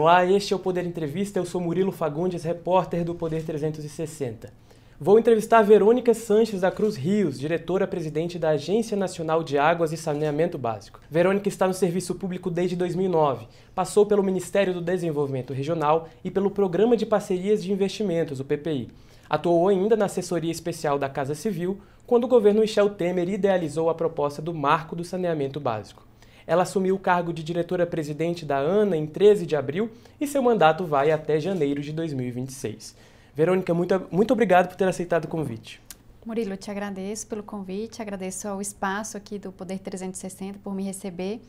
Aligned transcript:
Olá, 0.00 0.24
este 0.24 0.54
é 0.54 0.56
o 0.56 0.58
Poder 0.58 0.86
Entrevista. 0.86 1.38
Eu 1.38 1.44
sou 1.44 1.60
Murilo 1.60 1.92
Fagundes, 1.92 2.42
repórter 2.42 3.04
do 3.04 3.14
Poder 3.14 3.44
360. 3.44 4.50
Vou 4.98 5.18
entrevistar 5.18 5.60
Verônica 5.60 6.14
Sanches 6.14 6.62
da 6.62 6.70
Cruz 6.70 6.96
Rios, 6.96 7.38
diretora-presidente 7.38 8.38
da 8.38 8.48
Agência 8.48 8.96
Nacional 8.96 9.42
de 9.44 9.58
Águas 9.58 9.92
e 9.92 9.98
Saneamento 9.98 10.56
Básico. 10.56 11.00
Verônica 11.10 11.50
está 11.50 11.68
no 11.68 11.74
serviço 11.74 12.14
público 12.14 12.50
desde 12.50 12.76
2009. 12.76 13.46
Passou 13.74 14.06
pelo 14.06 14.22
Ministério 14.22 14.72
do 14.72 14.80
Desenvolvimento 14.80 15.52
Regional 15.52 16.08
e 16.24 16.30
pelo 16.30 16.50
Programa 16.50 16.96
de 16.96 17.04
Parcerias 17.04 17.62
de 17.62 17.70
Investimentos, 17.70 18.40
o 18.40 18.44
PPI. 18.44 18.88
Atuou 19.28 19.68
ainda 19.68 19.96
na 19.96 20.06
assessoria 20.06 20.50
especial 20.50 20.98
da 20.98 21.10
Casa 21.10 21.34
Civil, 21.34 21.78
quando 22.06 22.24
o 22.24 22.28
governo 22.28 22.62
Michel 22.62 22.88
Temer 22.88 23.28
idealizou 23.28 23.90
a 23.90 23.94
proposta 23.94 24.40
do 24.40 24.54
Marco 24.54 24.96
do 24.96 25.04
Saneamento 25.04 25.60
Básico. 25.60 26.09
Ela 26.50 26.64
assumiu 26.64 26.96
o 26.96 26.98
cargo 26.98 27.32
de 27.32 27.44
diretora-presidente 27.44 28.44
da 28.44 28.58
ANA 28.58 28.96
em 28.96 29.06
13 29.06 29.46
de 29.46 29.54
abril 29.54 29.88
e 30.20 30.26
seu 30.26 30.42
mandato 30.42 30.84
vai 30.84 31.12
até 31.12 31.38
janeiro 31.38 31.80
de 31.80 31.92
2026. 31.92 32.96
Verônica, 33.36 33.72
muito, 33.72 34.08
muito 34.10 34.32
obrigado 34.32 34.66
por 34.66 34.74
ter 34.74 34.88
aceitado 34.88 35.26
o 35.26 35.28
convite. 35.28 35.80
Murilo, 36.26 36.54
eu 36.54 36.56
te 36.56 36.68
agradeço 36.68 37.28
pelo 37.28 37.44
convite, 37.44 38.02
agradeço 38.02 38.48
ao 38.48 38.60
espaço 38.60 39.16
aqui 39.16 39.38
do 39.38 39.52
Poder 39.52 39.78
360 39.78 40.58
por 40.58 40.74
me 40.74 40.82
receber 40.82 41.40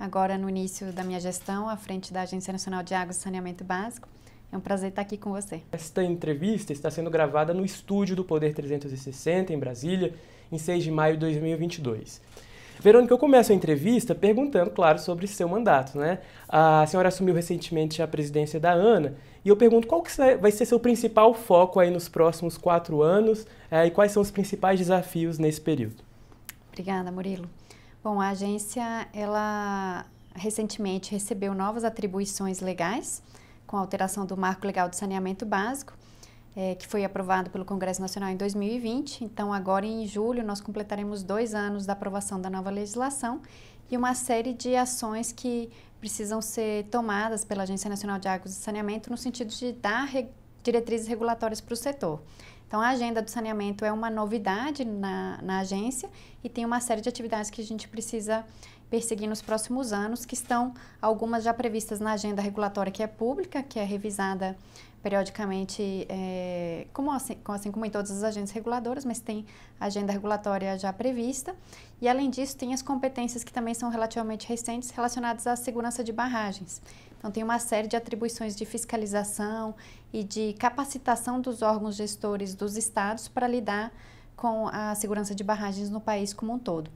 agora 0.00 0.38
no 0.38 0.48
início 0.48 0.90
da 0.90 1.04
minha 1.04 1.20
gestão 1.20 1.68
à 1.68 1.76
frente 1.76 2.10
da 2.10 2.22
Agência 2.22 2.50
Nacional 2.50 2.82
de 2.82 2.94
Água 2.94 3.10
e 3.10 3.14
Saneamento 3.14 3.62
Básico. 3.62 4.08
É 4.50 4.56
um 4.56 4.60
prazer 4.60 4.88
estar 4.88 5.02
aqui 5.02 5.18
com 5.18 5.32
você. 5.32 5.60
Esta 5.70 6.02
entrevista 6.02 6.72
está 6.72 6.90
sendo 6.90 7.10
gravada 7.10 7.52
no 7.52 7.62
estúdio 7.62 8.16
do 8.16 8.24
Poder 8.24 8.54
360 8.54 9.52
em 9.52 9.58
Brasília, 9.58 10.14
em 10.50 10.56
6 10.56 10.82
de 10.82 10.90
maio 10.90 11.12
de 11.12 11.20
2022. 11.20 12.22
Verônica, 12.80 13.12
eu 13.12 13.18
começo 13.18 13.52
a 13.52 13.54
entrevista 13.54 14.14
perguntando, 14.14 14.70
claro, 14.70 14.98
sobre 14.98 15.26
seu 15.26 15.48
mandato, 15.48 15.98
né? 15.98 16.20
A 16.48 16.86
senhora 16.86 17.08
assumiu 17.08 17.34
recentemente 17.34 18.02
a 18.02 18.08
presidência 18.08 18.60
da 18.60 18.72
ANA 18.72 19.14
e 19.44 19.48
eu 19.48 19.56
pergunto 19.56 19.86
qual 19.86 20.02
que 20.02 20.10
vai 20.40 20.50
ser 20.50 20.66
seu 20.66 20.78
principal 20.78 21.32
foco 21.32 21.80
aí 21.80 21.90
nos 21.90 22.08
próximos 22.08 22.58
quatro 22.58 23.02
anos 23.02 23.46
é, 23.70 23.86
e 23.86 23.90
quais 23.90 24.12
são 24.12 24.22
os 24.22 24.30
principais 24.30 24.78
desafios 24.78 25.38
nesse 25.38 25.60
período. 25.60 26.02
Obrigada, 26.68 27.10
Murilo. 27.10 27.48
Bom, 28.04 28.20
a 28.20 28.28
agência, 28.28 29.08
ela 29.12 30.04
recentemente 30.34 31.10
recebeu 31.12 31.54
novas 31.54 31.82
atribuições 31.82 32.60
legais 32.60 33.22
com 33.66 33.76
a 33.76 33.80
alteração 33.80 34.24
do 34.24 34.36
Marco 34.36 34.66
Legal 34.66 34.88
de 34.88 34.96
Saneamento 34.96 35.44
Básico, 35.44 35.94
é, 36.56 36.74
que 36.74 36.86
foi 36.86 37.04
aprovado 37.04 37.50
pelo 37.50 37.66
Congresso 37.66 38.00
Nacional 38.00 38.30
em 38.30 38.36
2020. 38.36 39.22
Então, 39.22 39.52
agora 39.52 39.84
em 39.84 40.06
julho, 40.06 40.42
nós 40.42 40.60
completaremos 40.60 41.22
dois 41.22 41.54
anos 41.54 41.84
da 41.84 41.92
aprovação 41.92 42.40
da 42.40 42.48
nova 42.48 42.70
legislação 42.70 43.42
e 43.90 43.96
uma 43.96 44.14
série 44.14 44.54
de 44.54 44.74
ações 44.74 45.30
que 45.30 45.70
precisam 46.00 46.40
ser 46.40 46.84
tomadas 46.84 47.44
pela 47.44 47.64
Agência 47.64 47.90
Nacional 47.90 48.18
de 48.18 48.26
Águas 48.26 48.52
e 48.52 48.54
Saneamento 48.54 49.10
no 49.10 49.18
sentido 49.18 49.50
de 49.50 49.72
dar 49.72 50.04
re 50.04 50.26
diretrizes 50.62 51.06
regulatórias 51.06 51.60
para 51.60 51.74
o 51.74 51.76
setor. 51.76 52.20
Então, 52.66 52.80
a 52.80 52.88
agenda 52.88 53.22
do 53.22 53.30
saneamento 53.30 53.84
é 53.84 53.92
uma 53.92 54.10
novidade 54.10 54.84
na, 54.84 55.40
na 55.40 55.60
agência 55.60 56.10
e 56.42 56.48
tem 56.48 56.64
uma 56.64 56.80
série 56.80 57.00
de 57.00 57.08
atividades 57.08 57.50
que 57.50 57.60
a 57.60 57.64
gente 57.64 57.86
precisa 57.86 58.44
perseguir 58.90 59.28
nos 59.28 59.40
próximos 59.40 59.92
anos, 59.92 60.24
que 60.24 60.34
estão 60.34 60.74
algumas 61.00 61.44
já 61.44 61.54
previstas 61.54 62.00
na 62.00 62.12
agenda 62.12 62.42
regulatória 62.42 62.90
que 62.90 63.02
é 63.02 63.06
pública, 63.06 63.62
que 63.62 63.78
é 63.78 63.84
revisada 63.84 64.56
periodicamente, 65.02 66.06
é, 66.08 66.86
como 66.92 67.12
assim, 67.12 67.36
assim 67.46 67.70
como 67.70 67.84
em 67.84 67.90
todas 67.90 68.10
as 68.10 68.22
agências 68.22 68.50
reguladoras, 68.50 69.04
mas 69.04 69.20
tem 69.20 69.46
agenda 69.78 70.12
regulatória 70.12 70.78
já 70.78 70.92
prevista. 70.92 71.54
E, 72.00 72.08
além 72.08 72.28
disso, 72.28 72.56
tem 72.56 72.74
as 72.74 72.82
competências 72.82 73.44
que 73.44 73.52
também 73.52 73.74
são 73.74 73.88
relativamente 73.88 74.48
recentes 74.48 74.90
relacionadas 74.90 75.46
à 75.46 75.54
segurança 75.56 76.02
de 76.02 76.12
barragens. 76.12 76.82
Então, 77.18 77.30
tem 77.30 77.42
uma 77.42 77.58
série 77.58 77.88
de 77.88 77.96
atribuições 77.96 78.54
de 78.54 78.64
fiscalização 78.64 79.74
e 80.12 80.22
de 80.22 80.52
capacitação 80.54 81.40
dos 81.40 81.62
órgãos 81.62 81.96
gestores 81.96 82.54
dos 82.54 82.76
estados 82.76 83.28
para 83.28 83.46
lidar 83.46 83.92
com 84.36 84.68
a 84.68 84.94
segurança 84.94 85.34
de 85.34 85.42
barragens 85.42 85.88
no 85.88 86.00
país 86.00 86.32
como 86.34 86.52
um 86.52 86.58
todo. 86.58 86.90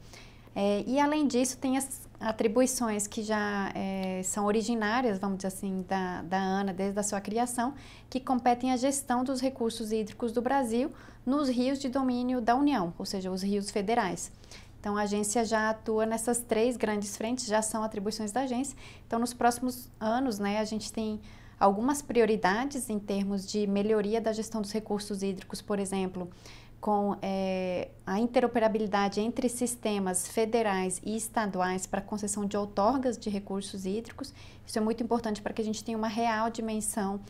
É, 0.55 0.83
e 0.87 0.99
além 0.99 1.27
disso, 1.27 1.57
tem 1.59 1.77
as 1.77 2.09
atribuições 2.21 3.07
que 3.07 3.23
já 3.23 3.73
é, 3.75 4.21
são 4.23 4.45
originárias, 4.45 5.19
vamos 5.19 5.39
dizer 5.39 5.49
assim, 5.49 5.85
da, 5.89 6.23
da 6.23 6.39
ANA 6.39 6.73
desde 6.73 6.99
a 6.99 7.03
sua 7.03 7.21
criação, 7.21 7.75
que 8.11 8.21
competem 8.21 8.73
à 8.73 8.77
gestão 8.77 9.25
dos 9.25 9.41
recursos 9.41 9.91
hídricos 9.91 10.33
do 10.33 10.43
Brasil 10.43 10.93
nos 11.25 11.49
rios 11.49 11.79
de 11.79 11.89
domínio 11.89 12.41
da 12.41 12.55
União, 12.55 12.93
ou 12.99 13.07
seja, 13.07 13.31
os 13.31 13.43
rios 13.43 13.71
federais. 13.71 14.31
Então, 14.79 14.97
a 14.97 15.03
agência 15.03 15.45
já 15.45 15.71
atua 15.71 16.07
nessas 16.07 16.41
três 16.41 16.77
grandes 16.77 17.17
frentes, 17.17 17.47
já 17.47 17.61
são 17.61 17.83
atribuições 17.83 18.33
da 18.33 18.43
agência. 18.43 18.77
Então, 19.07 19.19
nos 19.19 19.35
próximos 19.35 19.91
anos, 20.01 20.39
né, 20.39 20.59
a 20.59 20.65
gente 20.65 20.91
tem 20.91 21.21
algumas 21.59 22.01
prioridades 22.01 22.89
em 22.89 22.99
termos 22.99 23.47
de 23.47 23.67
melhoria 23.67 24.21
da 24.21 24.33
gestão 24.33 24.63
dos 24.63 24.73
recursos 24.73 25.23
hídricos, 25.23 25.61
por 25.61 25.79
exemplo, 25.79 26.31
com 26.81 27.17
é, 27.21 27.89
a 28.07 28.19
interoperabilidade 28.19 29.21
entre 29.21 29.49
sistemas 29.49 30.27
federais 30.27 31.01
e 31.05 31.15
estaduais 31.15 31.87
para 31.87 32.01
concessão 32.01 32.47
de 32.47 32.57
outorgas 32.57 33.19
de 33.19 33.29
recursos 33.29 33.85
hídricos. 33.85 34.33
Isso 34.67 34.79
é 34.79 34.81
muito 34.81 35.03
importante 35.03 35.43
para 35.43 35.53
que 35.53 35.61
a 35.61 35.65
gente 35.65 35.85
tenha 35.85 35.99
uma 35.99 36.09
real 36.09 36.49
dimensão 36.49 37.21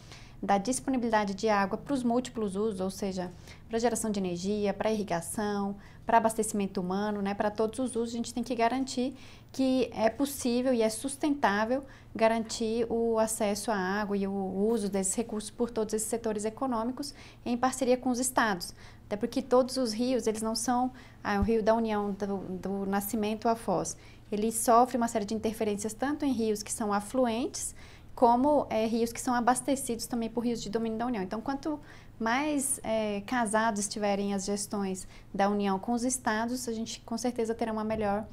da 0.42 0.56
disponibilidade 0.56 1.34
de 1.34 1.48
água 1.48 1.76
para 1.76 1.92
os 1.92 2.02
múltiplos 2.02 2.56
usos, 2.56 2.80
ou 2.80 2.90
seja, 2.90 3.30
para 3.68 3.78
geração 3.78 4.10
de 4.10 4.18
energia, 4.20 4.72
para 4.72 4.90
irrigação, 4.90 5.76
para 6.10 6.19
abastecimento 6.19 6.81
humano, 6.81 7.22
né, 7.22 7.34
para 7.34 7.53
todos 7.53 7.78
os 7.78 7.94
usos, 7.94 8.15
a 8.15 8.16
gente 8.16 8.34
tem 8.34 8.43
que 8.43 8.53
garantir 8.53 9.15
que 9.53 9.88
é 9.94 10.10
possível 10.10 10.75
e 10.75 10.82
é 10.82 10.88
sustentável 10.88 11.84
garantir 12.12 12.84
o 12.91 13.16
acesso 13.16 13.71
à 13.71 13.76
água 13.76 14.16
e 14.16 14.26
o 14.26 14.32
uso 14.32 14.88
desses 14.88 15.15
recursos 15.15 15.53
por 15.53 15.71
todos 15.71 15.94
esses 15.94 16.09
setores 16.09 16.44
econômicos 16.44 17.15
em 17.47 17.56
parceria 17.56 17.97
com 17.97 18.10
os 18.10 18.19
estados. 18.19 18.75
Até 19.06 19.16
porque 19.16 19.41
todos 19.41 19.76
os 19.76 19.93
rios, 19.93 20.26
eles 20.26 20.43
não 20.43 20.56
são 20.56 20.91
ah, 21.22 21.38
o 21.38 21.43
rio 21.43 21.62
da 21.62 21.76
União, 21.76 22.10
do, 22.10 22.38
do 22.59 22.87
Nascimento 22.87 23.48
à 23.48 23.54
Foz. 23.54 23.97
Ele 24.32 24.50
sofre 24.50 24.97
uma 24.97 25.06
série 25.06 25.25
de 25.25 25.34
interferências 25.34 25.94
tanto 25.94 26.25
em 26.25 26.32
rios 26.32 26.60
que 26.60 26.72
são 26.72 26.92
afluentes, 26.92 27.72
como 28.16 28.66
é, 28.69 28.84
rios 28.84 29.12
que 29.12 29.21
são 29.21 29.32
abastecidos 29.32 30.06
também 30.06 30.28
por 30.28 30.44
rios 30.44 30.60
de 30.60 30.71
domínio 30.71 30.98
da 30.98 31.06
União. 31.06 31.22
Então, 31.22 31.41
quanto 31.41 31.78
mais 32.20 32.78
é, 32.84 33.22
casados 33.22 33.81
estiverem 33.81 34.34
as 34.34 34.44
gestões 34.44 35.08
da 35.32 35.48
União 35.48 35.78
com 35.78 35.92
os 35.92 36.04
estados, 36.04 36.69
a 36.69 36.72
gente 36.72 37.00
com 37.00 37.16
certeza 37.16 37.54
terá 37.54 37.72
uma 37.72 37.82
melhor 37.82 38.26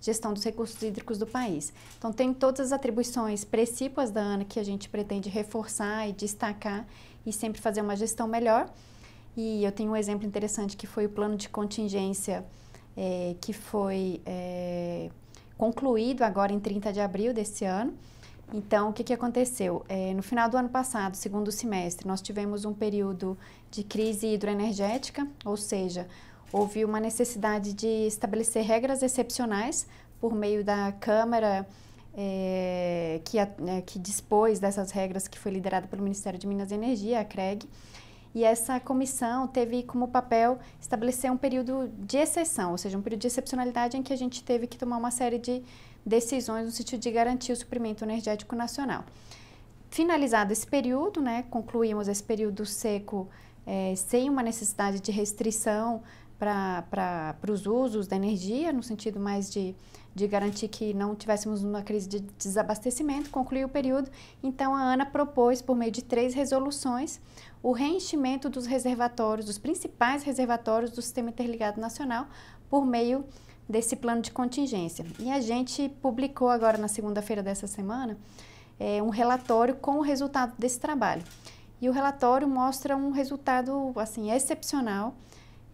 gestão 0.00 0.32
dos 0.32 0.42
recursos 0.42 0.80
hídricos 0.82 1.18
do 1.18 1.26
país. 1.26 1.72
Então, 1.98 2.12
tem 2.12 2.32
todas 2.32 2.66
as 2.66 2.72
atribuições 2.72 3.44
precípuas 3.44 4.10
da 4.10 4.20
ANA 4.20 4.44
que 4.44 4.58
a 4.58 4.64
gente 4.64 4.88
pretende 4.88 5.28
reforçar 5.28 6.08
e 6.08 6.12
destacar 6.12 6.86
e 7.24 7.32
sempre 7.32 7.60
fazer 7.60 7.80
uma 7.80 7.94
gestão 7.96 8.26
melhor. 8.26 8.68
E 9.36 9.64
eu 9.64 9.72
tenho 9.72 9.92
um 9.92 9.96
exemplo 9.96 10.26
interessante 10.26 10.76
que 10.76 10.86
foi 10.86 11.06
o 11.06 11.08
plano 11.08 11.36
de 11.36 11.48
contingência 11.48 12.44
é, 12.96 13.34
que 13.40 13.52
foi 13.52 14.20
é, 14.26 15.08
concluído 15.56 16.22
agora 16.22 16.52
em 16.52 16.60
30 16.60 16.92
de 16.92 17.00
abril 17.00 17.32
desse 17.32 17.64
ano. 17.64 17.94
Então, 18.52 18.90
o 18.90 18.92
que, 18.92 19.02
que 19.02 19.12
aconteceu? 19.12 19.84
É, 19.88 20.12
no 20.12 20.22
final 20.22 20.48
do 20.48 20.56
ano 20.56 20.68
passado, 20.68 21.14
segundo 21.14 21.50
semestre, 21.50 22.06
nós 22.06 22.20
tivemos 22.20 22.64
um 22.64 22.74
período 22.74 23.36
de 23.70 23.82
crise 23.82 24.26
hidroenergética, 24.26 25.26
ou 25.44 25.56
seja, 25.56 26.06
houve 26.52 26.84
uma 26.84 27.00
necessidade 27.00 27.72
de 27.72 28.06
estabelecer 28.06 28.62
regras 28.62 29.02
excepcionais 29.02 29.86
por 30.20 30.34
meio 30.34 30.62
da 30.62 30.92
Câmara 30.92 31.66
é, 32.14 33.20
que, 33.24 33.38
é, 33.38 33.48
que 33.86 33.98
dispôs 33.98 34.58
dessas 34.58 34.90
regras, 34.90 35.26
que 35.26 35.38
foi 35.38 35.50
liderada 35.50 35.86
pelo 35.86 36.02
Ministério 36.02 36.38
de 36.38 36.46
Minas 36.46 36.70
e 36.70 36.74
Energia, 36.74 37.20
a 37.20 37.24
CREG, 37.24 37.66
e 38.34 38.44
essa 38.44 38.80
comissão 38.80 39.46
teve 39.46 39.82
como 39.82 40.08
papel 40.08 40.58
estabelecer 40.80 41.30
um 41.30 41.36
período 41.36 41.90
de 41.98 42.16
exceção, 42.16 42.72
ou 42.72 42.78
seja, 42.78 42.96
um 42.96 43.02
período 43.02 43.20
de 43.20 43.26
excepcionalidade 43.26 43.96
em 43.96 44.02
que 44.02 44.12
a 44.12 44.16
gente 44.16 44.42
teve 44.42 44.66
que 44.66 44.78
tomar 44.78 44.96
uma 44.96 45.10
série 45.10 45.38
de 45.38 45.62
decisões 46.04 46.64
no 46.64 46.70
sentido 46.70 47.00
de 47.00 47.10
garantir 47.10 47.52
o 47.52 47.56
suprimento 47.56 48.04
energético 48.04 48.56
nacional. 48.56 49.04
Finalizado 49.90 50.52
esse 50.52 50.66
período, 50.66 51.20
né, 51.20 51.44
concluímos 51.50 52.08
esse 52.08 52.22
período 52.22 52.64
seco 52.64 53.28
é, 53.66 53.94
sem 53.94 54.30
uma 54.30 54.42
necessidade 54.42 55.00
de 55.00 55.12
restrição 55.12 56.02
para 56.38 57.36
os 57.48 57.66
usos 57.66 58.06
da 58.08 58.16
energia, 58.16 58.72
no 58.72 58.82
sentido 58.82 59.20
mais 59.20 59.50
de, 59.50 59.76
de 60.14 60.26
garantir 60.26 60.68
que 60.68 60.92
não 60.92 61.14
tivéssemos 61.14 61.64
uma 61.64 61.82
crise 61.82 62.08
de 62.08 62.20
desabastecimento, 62.20 63.30
concluiu 63.30 63.66
o 63.66 63.70
período. 63.70 64.10
Então, 64.42 64.74
a 64.74 64.80
ANA 64.80 65.06
propôs, 65.06 65.62
por 65.62 65.76
meio 65.76 65.90
de 65.90 66.02
três 66.02 66.34
resoluções, 66.34 67.20
o 67.62 67.72
reenchimento 67.72 68.50
dos 68.50 68.66
reservatórios, 68.66 69.46
dos 69.46 69.58
principais 69.58 70.22
reservatórios 70.22 70.90
do 70.90 71.00
Sistema 71.00 71.30
Interligado 71.30 71.80
Nacional, 71.80 72.26
por 72.68 72.84
meio 72.84 73.24
desse 73.68 73.96
plano 73.96 74.20
de 74.20 74.30
contingência. 74.30 75.06
E 75.18 75.30
a 75.30 75.40
gente 75.40 75.88
publicou 76.02 76.48
agora, 76.48 76.76
na 76.76 76.88
segunda-feira 76.88 77.42
dessa 77.42 77.66
semana, 77.66 78.18
é, 78.78 79.02
um 79.02 79.10
relatório 79.10 79.76
com 79.76 79.98
o 79.98 80.02
resultado 80.02 80.52
desse 80.58 80.78
trabalho. 80.78 81.22
E 81.80 81.88
o 81.88 81.92
relatório 81.92 82.46
mostra 82.46 82.96
um 82.96 83.10
resultado 83.10 83.92
assim 83.96 84.30
excepcional 84.30 85.14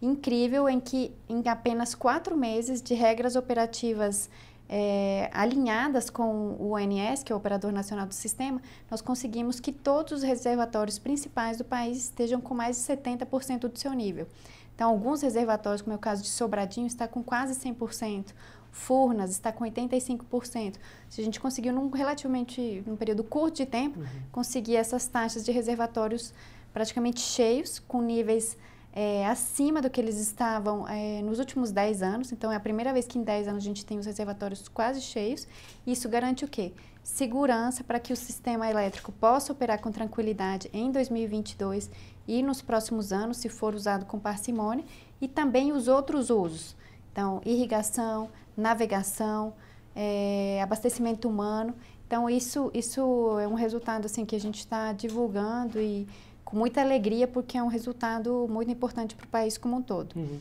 incrível 0.01 0.69
em 0.69 0.79
que 0.79 1.11
em 1.27 1.47
apenas 1.47 1.93
quatro 1.93 2.37
meses 2.37 2.81
de 2.81 2.93
regras 2.93 3.35
operativas 3.35 4.29
é, 4.69 5.29
alinhadas 5.33 6.09
com 6.09 6.55
o 6.59 6.75
ONS, 6.75 7.23
que 7.23 7.31
é 7.31 7.35
o 7.35 7.39
Operador 7.39 7.71
Nacional 7.71 8.05
do 8.05 8.13
Sistema, 8.13 8.61
nós 8.89 9.01
conseguimos 9.01 9.59
que 9.59 9.71
todos 9.71 10.13
os 10.13 10.23
reservatórios 10.23 10.99
principais 10.99 11.57
do 11.57 11.65
país 11.65 11.97
estejam 11.97 12.39
com 12.39 12.53
mais 12.53 12.77
de 12.77 12.83
70% 12.83 13.67
do 13.67 13.79
seu 13.79 13.91
nível. 13.93 14.27
Então, 14.75 14.91
alguns 14.91 15.23
reservatórios, 15.23 15.81
como 15.81 15.93
é 15.93 15.97
o 15.97 15.99
caso 15.99 16.21
de 16.21 16.29
Sobradinho, 16.29 16.87
está 16.87 17.07
com 17.07 17.21
quase 17.23 17.59
100%. 17.59 18.27
Furnas 18.71 19.31
está 19.31 19.51
com 19.51 19.65
85%. 19.65 20.75
Se 21.09 21.19
a 21.19 21.23
gente 21.23 21.39
conseguiu, 21.39 21.73
num 21.73 21.89
relativamente, 21.89 22.83
num 22.85 22.95
período 22.95 23.23
curto 23.23 23.57
de 23.57 23.65
tempo, 23.65 23.99
uhum. 23.99 24.05
conseguir 24.31 24.75
essas 24.75 25.07
taxas 25.07 25.43
de 25.43 25.51
reservatórios 25.51 26.33
praticamente 26.71 27.19
cheios, 27.19 27.79
com 27.79 28.01
níveis 28.01 28.55
é, 28.91 29.25
acima 29.27 29.81
do 29.81 29.89
que 29.89 30.01
eles 30.01 30.17
estavam 30.17 30.87
é, 30.87 31.21
nos 31.21 31.39
últimos 31.39 31.71
10 31.71 32.01
anos. 32.01 32.31
Então, 32.31 32.51
é 32.51 32.55
a 32.55 32.59
primeira 32.59 32.91
vez 32.91 33.05
que 33.05 33.17
em 33.17 33.23
10 33.23 33.47
anos 33.47 33.63
a 33.63 33.65
gente 33.65 33.85
tem 33.85 33.99
os 33.99 34.05
reservatórios 34.05 34.67
quase 34.67 35.01
cheios. 35.01 35.47
Isso 35.85 36.09
garante 36.09 36.43
o 36.43 36.47
quê? 36.47 36.73
Segurança 37.03 37.83
para 37.83 37.99
que 37.99 38.11
o 38.11 38.15
sistema 38.15 38.69
elétrico 38.69 39.11
possa 39.11 39.51
operar 39.53 39.79
com 39.79 39.91
tranquilidade 39.91 40.69
em 40.73 40.91
2022 40.91 41.89
e 42.27 42.43
nos 42.43 42.61
próximos 42.61 43.11
anos, 43.11 43.37
se 43.37 43.49
for 43.49 43.73
usado 43.73 44.05
com 44.05 44.19
parcimônia, 44.19 44.85
e 45.21 45.27
também 45.27 45.71
os 45.71 45.87
outros 45.87 46.29
usos. 46.29 46.75
Então, 47.11 47.41
irrigação, 47.45 48.29
navegação, 48.55 49.53
é, 49.95 50.61
abastecimento 50.61 51.27
humano. 51.27 51.73
Então, 52.05 52.29
isso, 52.29 52.71
isso 52.73 53.37
é 53.39 53.47
um 53.47 53.53
resultado 53.53 54.05
assim, 54.05 54.25
que 54.25 54.35
a 54.35 54.39
gente 54.39 54.59
está 54.59 54.93
divulgando 54.93 55.79
e 55.79 56.07
com 56.49 56.57
muita 56.57 56.81
alegria, 56.81 57.27
porque 57.27 57.57
é 57.57 57.63
um 57.63 57.67
resultado 57.67 58.47
muito 58.49 58.71
importante 58.71 59.15
para 59.15 59.25
o 59.25 59.27
país 59.27 59.57
como 59.57 59.77
um 59.77 59.81
todo. 59.81 60.15
Uhum. 60.15 60.39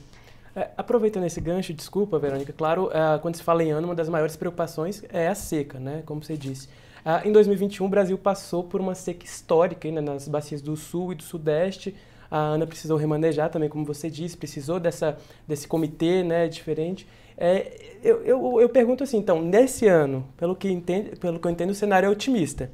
É, 0.57 0.71
aproveitando 0.77 1.25
esse 1.25 1.41
gancho, 1.41 1.75
desculpa, 1.75 2.19
Verônica, 2.19 2.53
claro, 2.53 2.91
é, 2.93 3.19
quando 3.19 3.37
se 3.37 3.43
fala 3.43 3.63
em 3.63 3.71
ano, 3.71 3.87
uma 3.87 3.95
das 3.95 4.09
maiores 4.09 4.35
preocupações 4.35 5.05
é 5.11 5.29
a 5.29 5.35
seca, 5.35 5.79
né, 5.79 6.03
como 6.07 6.25
você 6.25 6.37
disse. 6.37 6.69
É, 7.05 7.29
em 7.29 7.33
2021, 7.33 7.85
o 7.85 7.89
Brasil 7.89 8.17
passou 8.17 8.65
por 8.65 8.81
uma 8.81 8.95
seca 8.95 9.25
histórica 9.25 9.91
nas 10.01 10.27
bacias 10.27 10.63
do 10.63 10.77
Sul 10.77 11.13
e 11.13 11.15
do 11.15 11.23
Sudeste. 11.23 11.95
A 12.31 12.39
Ana 12.39 12.67
precisou 12.67 12.97
remanejar 12.97 13.51
também, 13.51 13.69
como 13.69 13.85
você 13.85 14.09
disse, 14.09 14.37
precisou 14.37 14.81
dessa, 14.81 15.19
desse 15.47 15.69
comitê 15.69 16.23
né, 16.23 16.49
diferente. 16.49 17.07
É, 17.37 17.97
eu, 18.03 18.25
eu, 18.25 18.61
eu, 18.63 18.69
pergunto 18.69 19.05
assim, 19.05 19.19
então, 19.19 19.43
nesse 19.43 19.87
ano, 19.87 20.27
pelo 20.37 20.57
que, 20.57 20.71
entendo, 20.71 21.17
pelo 21.19 21.39
que 21.39 21.47
eu 21.47 21.51
entendo, 21.51 21.71
o 21.71 21.75
cenário 21.75 22.07
é 22.07 22.11
otimista. 22.11 22.71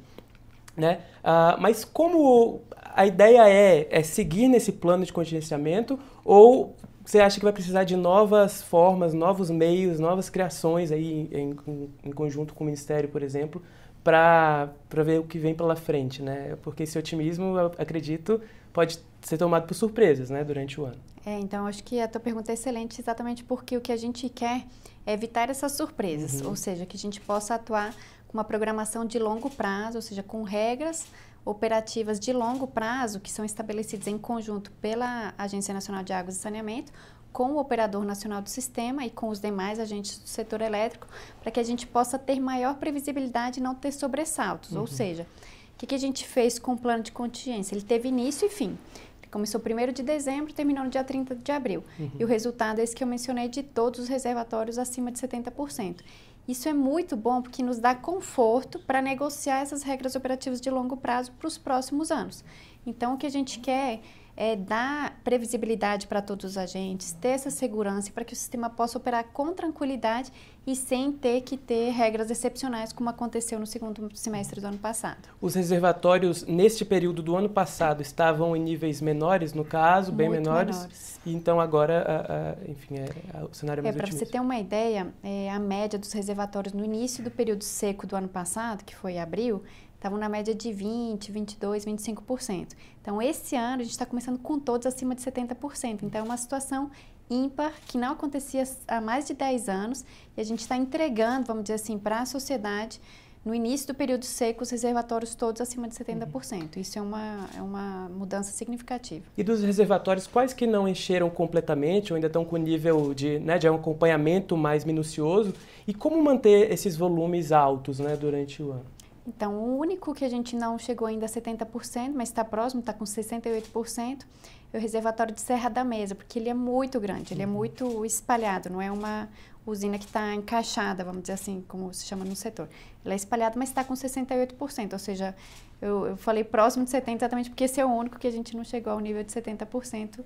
Né? 0.75 1.01
Ah, 1.23 1.57
mas 1.59 1.85
como 1.85 2.61
a 2.95 3.05
ideia 3.05 3.47
é, 3.49 3.87
é 3.91 4.01
seguir 4.01 4.47
nesse 4.47 4.71
plano 4.71 5.05
de 5.05 5.11
contingenciamento 5.11 5.99
ou 6.23 6.75
você 7.05 7.19
acha 7.19 7.37
que 7.37 7.43
vai 7.43 7.53
precisar 7.53 7.83
de 7.83 7.95
novas 7.95 8.63
formas, 8.63 9.13
novos 9.13 9.49
meios, 9.51 9.99
novas 9.99 10.29
criações 10.29 10.91
aí 10.91 11.29
em, 11.31 11.55
em, 11.67 11.89
em 12.05 12.11
conjunto 12.11 12.53
com 12.53 12.63
o 12.63 12.65
Ministério, 12.65 13.09
por 13.09 13.21
exemplo, 13.21 13.61
para 14.03 14.73
ver 15.03 15.19
o 15.19 15.23
que 15.23 15.37
vem 15.37 15.53
pela 15.53 15.75
frente, 15.75 16.21
né? 16.21 16.57
Porque 16.63 16.83
esse 16.83 16.97
otimismo, 16.97 17.57
eu 17.59 17.71
acredito, 17.77 18.41
pode 18.71 18.99
ser 19.21 19.37
tomado 19.37 19.67
por 19.67 19.73
surpresas, 19.73 20.29
né, 20.29 20.43
durante 20.43 20.79
o 20.79 20.85
ano. 20.85 20.97
É, 21.25 21.37
então 21.39 21.67
acho 21.67 21.83
que 21.83 21.99
a 21.99 22.07
tua 22.07 22.21
pergunta 22.21 22.51
é 22.51 22.53
excelente 22.53 23.01
exatamente 23.01 23.43
porque 23.43 23.75
o 23.75 23.81
que 23.81 23.91
a 23.91 23.97
gente 23.97 24.29
quer 24.29 24.63
é 25.05 25.13
evitar 25.13 25.49
essas 25.49 25.73
surpresas, 25.73 26.41
uhum. 26.41 26.49
ou 26.49 26.55
seja, 26.55 26.85
que 26.85 26.95
a 26.95 26.99
gente 26.99 27.19
possa 27.19 27.55
atuar 27.55 27.93
com 28.27 28.37
uma 28.37 28.43
programação 28.43 29.05
de 29.05 29.19
longo 29.19 29.49
prazo, 29.49 29.97
ou 29.97 30.01
seja, 30.01 30.23
com 30.23 30.43
regras 30.43 31.07
operativas 31.45 32.19
de 32.19 32.33
longo 32.33 32.65
prazo 32.65 33.19
que 33.19 33.31
são 33.31 33.45
estabelecidas 33.45 34.07
em 34.07 34.17
conjunto 34.17 34.71
pela 34.81 35.33
Agência 35.37 35.73
Nacional 35.73 36.03
de 36.03 36.11
Águas 36.11 36.35
e 36.35 36.39
Saneamento, 36.39 36.91
com 37.31 37.51
o 37.51 37.59
operador 37.59 38.03
nacional 38.03 38.41
do 38.41 38.49
sistema 38.49 39.05
e 39.05 39.09
com 39.09 39.27
os 39.27 39.39
demais 39.39 39.77
agentes 39.77 40.17
do 40.17 40.27
setor 40.27 40.61
elétrico, 40.61 41.05
para 41.41 41.51
que 41.51 41.59
a 41.59 41.63
gente 41.63 41.85
possa 41.85 42.17
ter 42.17 42.39
maior 42.39 42.75
previsibilidade 42.75 43.59
e 43.59 43.63
não 43.63 43.75
ter 43.75 43.91
sobressaltos. 43.91 44.71
Uhum. 44.71 44.81
Ou 44.81 44.87
seja, 44.87 45.27
o 45.75 45.77
que, 45.77 45.85
que, 45.85 45.95
a 45.95 45.97
gente 45.99 46.25
fez 46.25 46.57
com 46.57 46.71
o 46.73 46.77
plano 46.77 47.03
de 47.03 47.11
contingência? 47.11 47.75
Ele 47.75 47.83
teve 47.83 48.07
início 48.07 48.45
e 48.45 48.49
fim. 48.49 48.77
Ele 49.21 49.29
começou 49.29 49.61
1 49.61 49.91
de 49.91 50.01
dezembro 50.01 50.51
e 50.51 50.53
terminou 50.53 50.85
no 50.85 50.89
dia 50.89 51.03
30 51.03 51.35
de 51.35 51.51
abril. 51.51 51.83
Uhum. 51.99 52.11
E 52.17 52.23
o 52.23 52.27
resultado 52.27 52.79
é 52.79 52.83
esse 52.83 52.95
que 52.95 53.03
eu 53.03 53.07
mencionei 53.07 53.49
de 53.49 53.61
todos 53.61 53.99
os 53.99 54.07
reservatórios 54.07 54.77
acima 54.77 55.11
de 55.11 55.19
70%. 55.19 55.97
Isso 56.47 56.69
é 56.69 56.73
muito 56.73 57.17
bom 57.17 57.41
porque 57.41 57.63
nos 57.63 57.79
dá 57.79 57.95
conforto 57.95 58.79
para 58.79 59.01
negociar 59.01 59.61
essas 59.61 59.81
regras 59.81 60.15
operativas 60.15 60.61
de 60.61 60.69
longo 60.69 60.95
prazo 60.95 61.31
para 61.31 61.47
os 61.47 61.57
próximos 61.57 62.11
anos. 62.11 62.43
Então, 62.85 63.15
o 63.15 63.17
que 63.17 63.25
a 63.25 63.31
gente 63.31 63.59
quer 63.59 64.01
é 64.37 64.55
dar 64.55 65.19
previsibilidade 65.23 66.07
para 66.07 66.21
todos 66.21 66.51
os 66.51 66.57
agentes, 66.57 67.13
ter 67.13 67.29
essa 67.29 67.49
segurança 67.49 68.11
para 68.11 68.25
que 68.25 68.33
o 68.33 68.35
sistema 68.35 68.69
possa 68.69 68.97
operar 68.97 69.25
com 69.31 69.53
tranquilidade 69.53 70.31
e 70.67 70.75
sem 70.75 71.11
ter 71.11 71.41
que 71.41 71.57
ter 71.57 71.91
regras 71.91 72.31
excepcionais, 72.31 72.91
como 72.91 73.09
aconteceu 73.09 73.59
no 73.59 73.67
segundo 73.67 74.09
semestre 74.15 74.59
do 74.59 74.67
ano 74.67 74.77
passado. 74.79 75.29
Os 75.39 75.53
reservatórios, 75.53 76.43
neste 76.45 76.83
período 76.83 77.21
do 77.21 77.35
ano 77.35 77.47
passado, 77.47 78.01
estavam 78.01 78.55
em 78.55 78.61
níveis 78.61 78.99
menores, 78.99 79.53
no 79.53 79.63
caso, 79.63 80.11
bem 80.11 80.27
Muito 80.27 80.41
menores. 80.41 80.75
menores. 80.75 81.19
E 81.25 81.33
então 81.33 81.59
agora, 81.59 82.01
a, 82.01 82.67
a, 82.67 82.71
enfim, 82.71 82.95
é, 82.95 83.09
a, 83.37 83.45
o 83.45 83.53
cenário 83.53 83.81
é 83.81 83.83
mais 83.83 83.95
é, 83.95 83.99
Para 83.99 84.11
você 84.11 84.25
ter 84.25 84.39
uma 84.39 84.57
ideia, 84.57 85.13
é, 85.23 85.51
a 85.51 85.59
média 85.59 85.99
dos 85.99 86.11
reservatórios 86.11 86.73
no 86.73 86.83
início 86.83 87.23
do 87.23 87.29
período 87.29 87.63
seco 87.63 88.07
do 88.07 88.15
ano 88.15 88.27
passado, 88.27 88.83
que 88.83 88.95
foi 88.95 89.19
abril, 89.19 89.61
estavam 89.95 90.17
na 90.17 90.29
média 90.29 90.53
de 90.53 90.71
20, 90.71 91.31
22, 91.31 91.85
25%. 91.85 92.73
Então, 93.01 93.21
esse 93.21 93.55
ano 93.55 93.81
a 93.81 93.83
gente 93.83 93.91
está 93.91 94.05
começando 94.05 94.39
com 94.39 94.59
todos 94.59 94.85
acima 94.85 95.15
de 95.15 95.21
70%. 95.21 96.03
Então, 96.03 96.21
é 96.21 96.23
uma 96.23 96.37
situação 96.37 96.91
ímpar 97.29 97.73
que 97.87 97.97
não 97.97 98.13
acontecia 98.13 98.63
há 98.87 99.01
mais 99.01 99.25
de 99.25 99.33
10 99.33 99.67
anos 99.67 100.05
e 100.37 100.41
a 100.41 100.43
gente 100.43 100.59
está 100.59 100.77
entregando, 100.77 101.47
vamos 101.47 101.63
dizer 101.63 101.75
assim, 101.75 101.97
para 101.97 102.19
a 102.19 102.25
sociedade 102.25 103.01
no 103.45 103.53
início 103.53 103.85
do 103.85 103.93
período 103.93 104.25
seco, 104.25 104.63
os 104.63 104.71
reservatórios 104.71 105.35
todos 105.35 105.61
acima 105.61 105.87
de 105.87 105.93
70%. 105.93 106.77
Isso 106.77 106.97
é 106.97 107.01
uma, 107.01 107.47
é 107.55 107.61
uma 107.61 108.09
mudança 108.09 108.51
significativa. 108.51 109.23
E 109.37 109.43
dos 109.43 109.61
reservatórios, 109.61 110.25
quais 110.25 110.51
que 110.51 110.65
não 110.65 110.87
encheram 110.87 111.29
completamente 111.29 112.11
ou 112.11 112.15
ainda 112.15 112.25
estão 112.25 112.43
com 112.43 112.57
nível 112.57 113.13
de, 113.13 113.37
né, 113.37 113.59
de 113.59 113.67
acompanhamento 113.67 114.57
mais 114.57 114.83
minucioso? 114.83 115.53
E 115.87 115.93
como 115.93 116.21
manter 116.23 116.71
esses 116.71 116.97
volumes 116.97 117.51
altos 117.51 117.99
né, 117.99 118.17
durante 118.17 118.63
o 118.63 118.71
ano? 118.71 118.94
Então, 119.27 119.55
o 119.55 119.77
único 119.77 120.13
que 120.13 120.23
a 120.23 120.29
gente 120.29 120.55
não 120.55 120.77
chegou 120.77 121.07
ainda 121.07 121.25
a 121.25 121.29
70%, 121.29 122.11
mas 122.13 122.29
está 122.29 122.45
próximo, 122.45 122.81
está 122.81 122.93
com 122.93 123.03
68%, 123.03 124.23
é 124.71 124.77
o 124.77 124.79
reservatório 124.79 125.33
de 125.33 125.41
Serra 125.41 125.69
da 125.69 125.83
Mesa, 125.83 126.13
porque 126.13 126.37
ele 126.37 126.49
é 126.49 126.53
muito 126.53 126.99
grande, 126.99 127.33
ele 127.33 127.41
é 127.41 127.47
uhum. 127.47 127.53
muito 127.53 128.05
espalhado, 128.05 128.69
não 128.69 128.81
é 128.81 128.91
uma 128.91 129.27
usina 129.65 129.97
que 129.97 130.05
está 130.05 130.33
encaixada, 130.35 131.03
vamos 131.03 131.21
dizer 131.21 131.33
assim, 131.33 131.63
como 131.67 131.91
se 131.91 132.05
chama 132.05 132.23
no 132.23 132.35
setor. 132.35 132.69
Ela 133.03 133.13
é 133.13 133.17
espalhada, 133.17 133.55
mas 133.57 133.69
está 133.69 133.83
com 133.83 133.95
68%, 133.95 134.93
ou 134.93 134.99
seja, 134.99 135.35
eu, 135.81 136.05
eu, 136.07 136.17
falei 136.17 136.43
próximo 136.43 136.85
de 136.85 136.91
70% 136.91 137.15
exatamente 137.15 137.49
porque 137.49 137.63
esse 137.63 137.79
é 137.79 137.85
o 137.85 137.89
único 137.89 138.19
que 138.19 138.27
a 138.27 138.31
gente 138.31 138.55
não 138.55 138.63
chegou 138.63 138.93
ao 138.93 138.99
nível 138.99 139.23
de 139.23 139.31
70% 139.31 140.19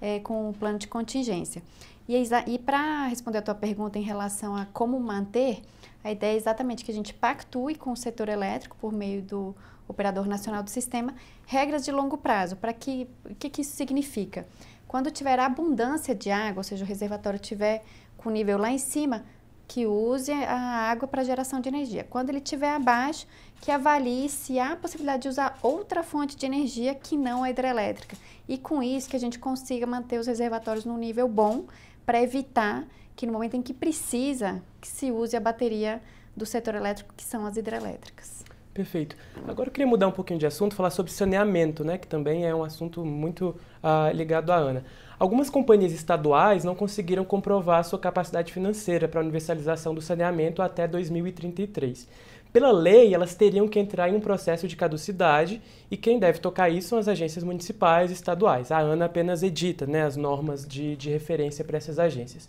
é, 0.00 0.18
com 0.20 0.48
o 0.48 0.54
plano 0.54 0.78
de 0.78 0.88
contingência. 0.88 1.62
E, 2.08 2.16
e 2.46 2.58
para 2.58 3.06
responder 3.06 3.38
a 3.38 3.42
tua 3.42 3.54
pergunta 3.54 3.98
em 3.98 4.02
relação 4.02 4.56
a 4.56 4.66
como 4.66 4.98
manter, 5.00 5.62
a 6.04 6.12
ideia 6.12 6.34
é 6.34 6.36
exatamente 6.36 6.84
que 6.84 6.90
a 6.92 6.94
gente 6.94 7.12
pactue 7.12 7.74
com 7.74 7.90
o 7.90 7.96
setor 7.96 8.28
elétrico 8.28 8.76
por 8.80 8.92
meio 8.92 9.22
do 9.22 9.56
operador 9.88 10.26
nacional 10.26 10.62
do 10.62 10.70
sistema 10.70 11.14
regras 11.46 11.84
de 11.84 11.90
longo 11.90 12.16
prazo. 12.16 12.56
Para 12.56 12.72
que 12.72 13.08
o 13.28 13.34
que, 13.34 13.50
que 13.50 13.62
isso 13.62 13.74
significa? 13.74 14.46
Quando 14.86 15.10
tiver 15.10 15.38
abundância 15.38 16.14
de 16.14 16.30
água, 16.30 16.60
ou 16.60 16.64
seja, 16.64 16.84
o 16.84 16.88
reservatório 16.88 17.38
tiver 17.38 17.82
com 18.16 18.30
nível 18.30 18.58
lá 18.58 18.70
em 18.70 18.78
cima, 18.78 19.24
que 19.68 19.84
use 19.84 20.30
a 20.32 20.90
água 20.90 21.08
para 21.08 21.24
geração 21.24 21.60
de 21.60 21.68
energia. 21.68 22.04
Quando 22.04 22.30
ele 22.30 22.38
estiver 22.38 22.70
abaixo, 22.70 23.26
que 23.60 23.70
avalie 23.70 24.28
se 24.28 24.60
há 24.60 24.76
possibilidade 24.76 25.22
de 25.22 25.28
usar 25.28 25.58
outra 25.60 26.02
fonte 26.02 26.36
de 26.36 26.46
energia 26.46 26.94
que 26.94 27.16
não 27.16 27.42
a 27.42 27.50
hidrelétrica. 27.50 28.16
E 28.48 28.56
com 28.56 28.80
isso 28.82 29.08
que 29.08 29.16
a 29.16 29.20
gente 29.20 29.38
consiga 29.38 29.86
manter 29.86 30.20
os 30.20 30.26
reservatórios 30.26 30.84
num 30.84 30.96
nível 30.96 31.26
bom 31.26 31.64
para 32.06 32.22
evitar 32.22 32.86
que 33.16 33.26
no 33.26 33.32
momento 33.32 33.56
em 33.56 33.62
que 33.62 33.74
precisa, 33.74 34.62
que 34.80 34.86
se 34.88 35.10
use 35.10 35.36
a 35.36 35.40
bateria 35.40 36.00
do 36.36 36.46
setor 36.46 36.76
elétrico, 36.76 37.12
que 37.16 37.24
são 37.24 37.44
as 37.44 37.56
hidrelétricas. 37.56 38.44
Perfeito. 38.72 39.16
Agora 39.48 39.70
eu 39.70 39.72
queria 39.72 39.86
mudar 39.86 40.06
um 40.06 40.12
pouquinho 40.12 40.38
de 40.38 40.44
assunto, 40.44 40.74
falar 40.74 40.90
sobre 40.90 41.10
saneamento, 41.10 41.82
né, 41.82 41.96
que 41.96 42.06
também 42.06 42.44
é 42.44 42.54
um 42.54 42.62
assunto 42.62 43.04
muito 43.06 43.56
uh, 43.82 44.14
ligado 44.14 44.52
à 44.52 44.56
ANA. 44.56 44.84
Algumas 45.18 45.48
companhias 45.48 45.92
estaduais 45.92 46.62
não 46.62 46.74
conseguiram 46.74 47.24
comprovar 47.24 47.82
sua 47.84 47.98
capacidade 47.98 48.52
financeira 48.52 49.08
para 49.08 49.18
a 49.18 49.22
universalização 49.22 49.94
do 49.94 50.02
saneamento 50.02 50.60
até 50.60 50.86
2033. 50.86 52.06
Pela 52.52 52.72
lei, 52.72 53.14
elas 53.14 53.34
teriam 53.34 53.68
que 53.68 53.78
entrar 53.78 54.08
em 54.08 54.14
um 54.14 54.20
processo 54.20 54.66
de 54.66 54.76
caducidade 54.76 55.60
e 55.90 55.96
quem 55.96 56.18
deve 56.18 56.38
tocar 56.38 56.70
isso 56.70 56.88
são 56.88 56.98
as 56.98 57.06
agências 57.06 57.44
municipais 57.44 58.10
e 58.10 58.14
estaduais. 58.14 58.72
A 58.72 58.78
ANA 58.78 59.04
apenas 59.04 59.42
edita 59.42 59.86
né, 59.86 60.04
as 60.04 60.16
normas 60.16 60.66
de, 60.66 60.96
de 60.96 61.10
referência 61.10 61.64
para 61.64 61.76
essas 61.76 61.98
agências. 61.98 62.48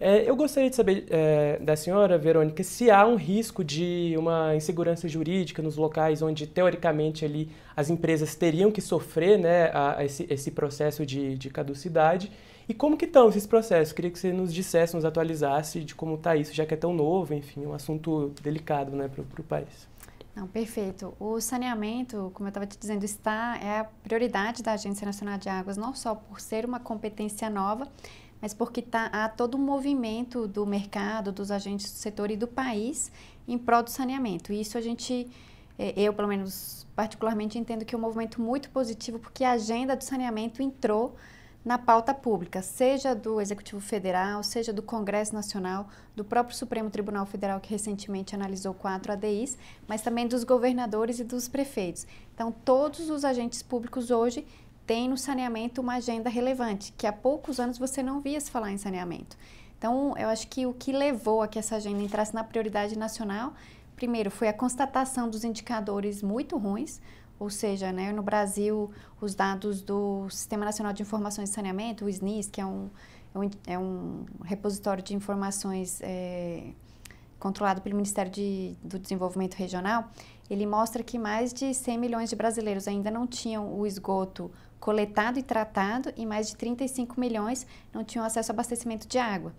É, 0.00 0.28
eu 0.28 0.34
gostaria 0.34 0.68
de 0.68 0.76
saber 0.76 1.06
é, 1.08 1.58
da 1.60 1.76
senhora, 1.76 2.18
Verônica, 2.18 2.62
se 2.62 2.90
há 2.90 3.06
um 3.06 3.14
risco 3.14 3.62
de 3.62 4.14
uma 4.18 4.54
insegurança 4.54 5.08
jurídica 5.08 5.62
nos 5.62 5.76
locais 5.76 6.20
onde, 6.20 6.46
teoricamente, 6.46 7.24
ali 7.24 7.48
as 7.76 7.90
empresas 7.90 8.34
teriam 8.34 8.72
que 8.72 8.80
sofrer 8.80 9.38
né, 9.38 9.70
a, 9.72 9.98
a 9.98 10.04
esse, 10.04 10.26
esse, 10.28 10.50
processo 10.50 11.06
de, 11.06 11.38
de, 11.38 11.48
caducidade 11.48 12.30
E 12.68 12.72
como 12.72 12.96
que 12.96 13.04
estão 13.04 13.28
esses 13.28 13.46
processos? 13.46 13.92
Queria 13.92 14.10
que 14.10 14.18
você 14.18 14.32
nos 14.32 14.52
dissesse, 14.52 14.94
nos 14.94 15.04
atualizasse 15.04 15.80
de 15.80 15.94
como 15.94 16.14
está 16.14 16.34
isso, 16.34 16.54
já 16.54 16.64
que 16.64 16.74
é 16.74 16.76
tão 16.76 16.94
novo, 16.94 17.34
enfim, 17.34 17.66
um 17.66 17.74
assunto 17.74 18.32
delicado 18.42 18.92
né, 18.92 19.08
para 19.08 19.40
o 19.40 19.44
país. 19.44 19.88
Não, 20.34 20.48
perfeito. 20.48 21.14
O 21.20 21.40
saneamento, 21.40 22.30
como 22.34 22.48
eu 22.48 22.50
estava 22.50 22.66
te 22.66 22.76
dizendo, 22.76 23.04
está 23.04 23.56
é 23.62 23.80
a 23.80 23.84
prioridade 23.84 24.62
da 24.62 24.72
Agência 24.72 25.04
Nacional 25.04 25.38
de 25.38 25.48
Águas, 25.48 25.76
não 25.76 25.94
só 25.94 26.14
por 26.14 26.40
ser 26.40 26.64
uma 26.64 26.80
competência 26.80 27.48
nova, 27.48 27.86
mas 28.40 28.52
porque 28.52 28.82
tá, 28.82 29.06
há 29.12 29.28
todo 29.28 29.56
um 29.56 29.60
movimento 29.60 30.48
do 30.48 30.66
mercado, 30.66 31.30
dos 31.30 31.50
agentes 31.50 31.90
do 31.92 31.96
setor 31.96 32.30
e 32.30 32.36
do 32.36 32.48
país 32.48 33.12
em 33.46 33.56
prol 33.56 33.82
do 33.82 33.90
saneamento. 33.90 34.52
E 34.52 34.60
isso 34.60 34.76
a 34.76 34.80
gente, 34.80 35.30
é, 35.78 35.92
eu 35.96 36.12
pelo 36.12 36.26
menos 36.26 36.84
particularmente 36.96 37.58
entendo 37.58 37.84
que 37.84 37.94
é 37.94 37.98
um 37.98 38.00
movimento 38.00 38.40
muito 38.40 38.70
positivo, 38.70 39.18
porque 39.18 39.44
a 39.44 39.52
agenda 39.52 39.94
do 39.96 40.02
saneamento 40.02 40.62
entrou 40.62 41.14
na 41.64 41.78
pauta 41.78 42.12
pública, 42.12 42.60
seja 42.60 43.14
do 43.14 43.40
Executivo 43.40 43.80
Federal, 43.80 44.42
seja 44.42 44.70
do 44.70 44.82
Congresso 44.82 45.34
Nacional, 45.34 45.88
do 46.14 46.22
próprio 46.22 46.54
Supremo 46.54 46.90
Tribunal 46.90 47.24
Federal, 47.24 47.58
que 47.58 47.70
recentemente 47.70 48.34
analisou 48.34 48.74
quatro 48.74 49.10
ADIs, 49.12 49.56
mas 49.88 50.02
também 50.02 50.28
dos 50.28 50.44
governadores 50.44 51.20
e 51.20 51.24
dos 51.24 51.48
prefeitos. 51.48 52.06
Então, 52.34 52.52
todos 52.52 53.08
os 53.08 53.24
agentes 53.24 53.62
públicos 53.62 54.10
hoje 54.10 54.46
têm 54.86 55.08
no 55.08 55.16
saneamento 55.16 55.80
uma 55.80 55.94
agenda 55.94 56.28
relevante, 56.28 56.92
que 56.98 57.06
há 57.06 57.12
poucos 57.12 57.58
anos 57.58 57.78
você 57.78 58.02
não 58.02 58.20
via 58.20 58.38
se 58.38 58.50
falar 58.50 58.70
em 58.70 58.76
saneamento. 58.76 59.34
Então, 59.78 60.14
eu 60.18 60.28
acho 60.28 60.46
que 60.48 60.66
o 60.66 60.74
que 60.74 60.92
levou 60.92 61.40
a 61.40 61.48
que 61.48 61.58
essa 61.58 61.76
agenda 61.76 62.02
entrasse 62.02 62.34
na 62.34 62.44
prioridade 62.44 62.98
nacional, 62.98 63.54
primeiro, 63.96 64.30
foi 64.30 64.48
a 64.48 64.52
constatação 64.52 65.30
dos 65.30 65.44
indicadores 65.44 66.22
muito 66.22 66.58
ruins, 66.58 67.00
ou 67.38 67.50
seja, 67.50 67.92
né, 67.92 68.12
no 68.12 68.22
Brasil, 68.22 68.90
os 69.20 69.34
dados 69.34 69.82
do 69.82 70.28
Sistema 70.30 70.64
Nacional 70.64 70.92
de 70.92 71.02
Informações 71.02 71.48
de 71.48 71.54
Saneamento, 71.54 72.04
o 72.04 72.08
SNIS, 72.08 72.48
que 72.48 72.60
é 72.60 72.66
um, 72.66 72.88
é 73.34 73.38
um, 73.38 73.50
é 73.66 73.78
um 73.78 74.24
repositório 74.44 75.02
de 75.02 75.14
informações 75.14 76.00
é, 76.02 76.68
controlado 77.38 77.82
pelo 77.82 77.96
Ministério 77.96 78.30
de, 78.30 78.76
do 78.82 78.98
Desenvolvimento 78.98 79.54
Regional, 79.54 80.10
ele 80.48 80.66
mostra 80.66 81.02
que 81.02 81.18
mais 81.18 81.52
de 81.52 81.74
100 81.74 81.98
milhões 81.98 82.30
de 82.30 82.36
brasileiros 82.36 82.86
ainda 82.86 83.10
não 83.10 83.26
tinham 83.26 83.78
o 83.78 83.86
esgoto 83.86 84.50
coletado 84.78 85.38
e 85.38 85.42
tratado 85.42 86.12
e 86.16 86.26
mais 86.26 86.48
de 86.48 86.56
35 86.56 87.18
milhões 87.18 87.66
não 87.92 88.04
tinham 88.04 88.24
acesso 88.24 88.52
ao 88.52 88.54
abastecimento 88.54 89.08
de 89.08 89.18
água. 89.18 89.52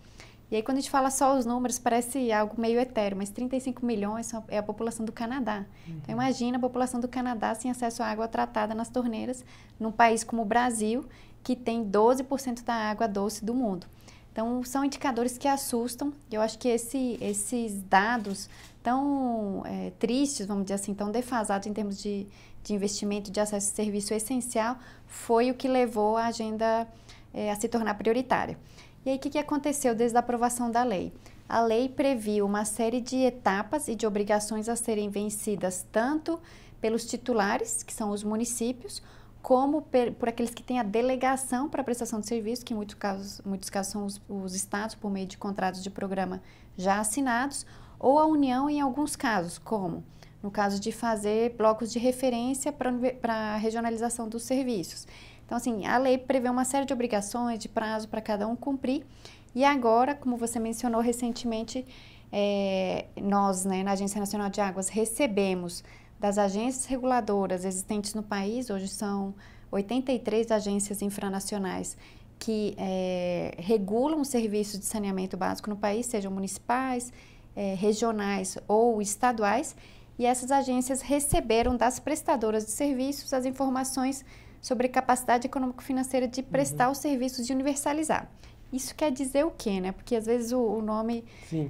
E 0.51 0.55
aí, 0.55 0.61
quando 0.61 0.77
a 0.77 0.81
gente 0.81 0.91
fala 0.91 1.09
só 1.09 1.35
os 1.37 1.45
números, 1.45 1.79
parece 1.79 2.31
algo 2.31 2.59
meio 2.59 2.79
etéreo, 2.79 3.17
mas 3.17 3.29
35 3.29 3.85
milhões 3.85 4.31
é 4.47 4.59
a 4.59 4.63
população 4.63 5.05
do 5.05 5.11
Canadá. 5.11 5.65
Uhum. 5.87 5.95
Então, 5.97 6.13
imagina 6.13 6.57
a 6.57 6.61
população 6.61 6.99
do 6.99 7.07
Canadá 7.07 7.55
sem 7.55 7.71
acesso 7.71 8.03
à 8.03 8.07
água 8.07 8.27
tratada 8.27 8.75
nas 8.75 8.89
torneiras, 8.89 9.43
num 9.79 9.91
país 9.91 10.23
como 10.23 10.43
o 10.43 10.45
Brasil, 10.45 11.03
que 11.43 11.55
tem 11.55 11.83
12% 11.83 12.63
da 12.63 12.73
água 12.73 13.07
doce 13.07 13.43
do 13.43 13.55
mundo. 13.55 13.87
Então, 14.31 14.63
são 14.63 14.83
indicadores 14.83 15.37
que 15.37 15.47
assustam. 15.47 16.13
Eu 16.29 16.41
acho 16.41 16.59
que 16.59 16.67
esse, 16.67 17.17
esses 17.21 17.81
dados 17.83 18.49
tão 18.83 19.63
é, 19.65 19.91
tristes, 19.97 20.45
vamos 20.45 20.65
dizer 20.65 20.75
assim, 20.75 20.93
tão 20.93 21.09
defasados 21.09 21.65
em 21.67 21.73
termos 21.73 21.97
de, 21.97 22.27
de 22.63 22.73
investimento, 22.73 23.31
de 23.31 23.39
acesso 23.39 23.71
a 23.71 23.75
serviço 23.75 24.13
essencial, 24.13 24.77
foi 25.07 25.49
o 25.49 25.55
que 25.55 25.67
levou 25.67 26.17
a 26.17 26.25
agenda 26.25 26.87
é, 27.33 27.49
a 27.49 27.55
se 27.55 27.67
tornar 27.67 27.95
prioritária. 27.95 28.57
E 29.05 29.11
aí, 29.11 29.17
o 29.17 29.19
que, 29.19 29.29
que 29.29 29.37
aconteceu 29.37 29.93
desde 29.93 30.17
a 30.17 30.19
aprovação 30.19 30.71
da 30.71 30.81
lei? 30.81 31.13
A 31.47 31.61
lei 31.61 31.87
previu 31.87 32.43
uma 32.43 32.65
série 32.65 32.99
de 32.99 33.17
etapas 33.17 33.87
e 33.87 33.93
de 33.93 34.07
obrigações 34.07 34.67
a 34.67 34.75
serem 34.75 35.09
vencidas 35.09 35.85
tanto 35.91 36.39
pelos 36.81 37.05
titulares, 37.05 37.83
que 37.83 37.93
são 37.93 38.09
os 38.09 38.23
municípios, 38.23 39.03
como 39.43 39.83
por 40.17 40.27
aqueles 40.27 40.55
que 40.55 40.63
têm 40.63 40.79
a 40.79 40.83
delegação 40.83 41.69
para 41.69 41.81
a 41.81 41.83
prestação 41.83 42.19
de 42.19 42.25
serviço, 42.25 42.65
que 42.65 42.73
em 42.73 42.75
muitos 42.75 42.95
casos, 42.95 43.41
muitos 43.45 43.69
casos 43.69 43.91
são 43.91 44.05
os, 44.07 44.19
os 44.27 44.55
estados, 44.55 44.95
por 44.95 45.11
meio 45.11 45.27
de 45.27 45.37
contratos 45.37 45.83
de 45.83 45.91
programa 45.91 46.41
já 46.75 46.99
assinados, 46.99 47.63
ou 47.99 48.17
a 48.17 48.25
União 48.25 48.67
em 48.67 48.81
alguns 48.81 49.15
casos, 49.15 49.59
como 49.59 50.03
no 50.41 50.49
caso 50.49 50.79
de 50.79 50.91
fazer 50.91 51.55
blocos 51.55 51.91
de 51.91 51.99
referência 51.99 52.73
para 52.73 53.33
a 53.33 53.57
regionalização 53.57 54.27
dos 54.27 54.43
serviços. 54.43 55.07
Então, 55.45 55.57
assim, 55.57 55.85
a 55.85 55.97
lei 55.97 56.17
prevê 56.17 56.49
uma 56.49 56.65
série 56.65 56.85
de 56.85 56.93
obrigações, 56.93 57.59
de 57.59 57.69
prazo 57.69 58.07
para 58.07 58.21
cada 58.21 58.47
um 58.47 58.55
cumprir. 58.55 59.05
E 59.53 59.63
agora, 59.63 60.15
como 60.15 60.37
você 60.37 60.59
mencionou 60.59 61.01
recentemente, 61.01 61.85
é, 62.31 63.05
nós, 63.21 63.63
né, 63.63 63.83
na 63.83 63.91
Agência 63.91 64.19
Nacional 64.19 64.49
de 64.49 64.59
Águas, 64.59 64.89
recebemos 64.89 65.83
das 66.19 66.37
agências 66.37 66.85
reguladoras 66.85 67.63
existentes 67.63 68.13
no 68.13 68.23
país, 68.23 68.69
hoje 68.69 68.87
são 68.87 69.33
83 69.71 70.49
agências 70.51 71.01
infranacionais 71.01 71.97
que 72.39 72.75
é, 72.77 73.55
regulam 73.57 74.21
os 74.21 74.27
serviços 74.27 74.79
de 74.79 74.85
saneamento 74.85 75.37
básico 75.37 75.69
no 75.69 75.75
país, 75.75 76.05
sejam 76.05 76.31
municipais, 76.31 77.11
é, 77.55 77.73
regionais 77.75 78.57
ou 78.67 79.01
estaduais, 79.01 79.75
e 80.17 80.25
essas 80.25 80.51
agências 80.51 81.01
receberam 81.01 81.75
das 81.75 81.99
prestadoras 81.99 82.65
de 82.65 82.71
serviços 82.71 83.33
as 83.33 83.45
informações 83.45 84.23
sobre 84.65 84.87
capacidade 84.87 85.45
econômico-financeira 85.45 86.27
de 86.27 86.41
prestar 86.41 86.87
uhum. 86.87 86.93
os 86.93 86.97
serviços 86.97 87.45
de 87.45 87.53
universalizar. 87.53 88.27
Isso 88.73 88.95
quer 88.95 89.11
dizer 89.11 89.45
o 89.45 89.51
quê, 89.51 89.79
né? 89.79 89.91
Porque 89.91 90.15
às 90.15 90.25
vezes 90.25 90.51
o, 90.51 90.59
o 90.59 90.81
nome 90.81 91.23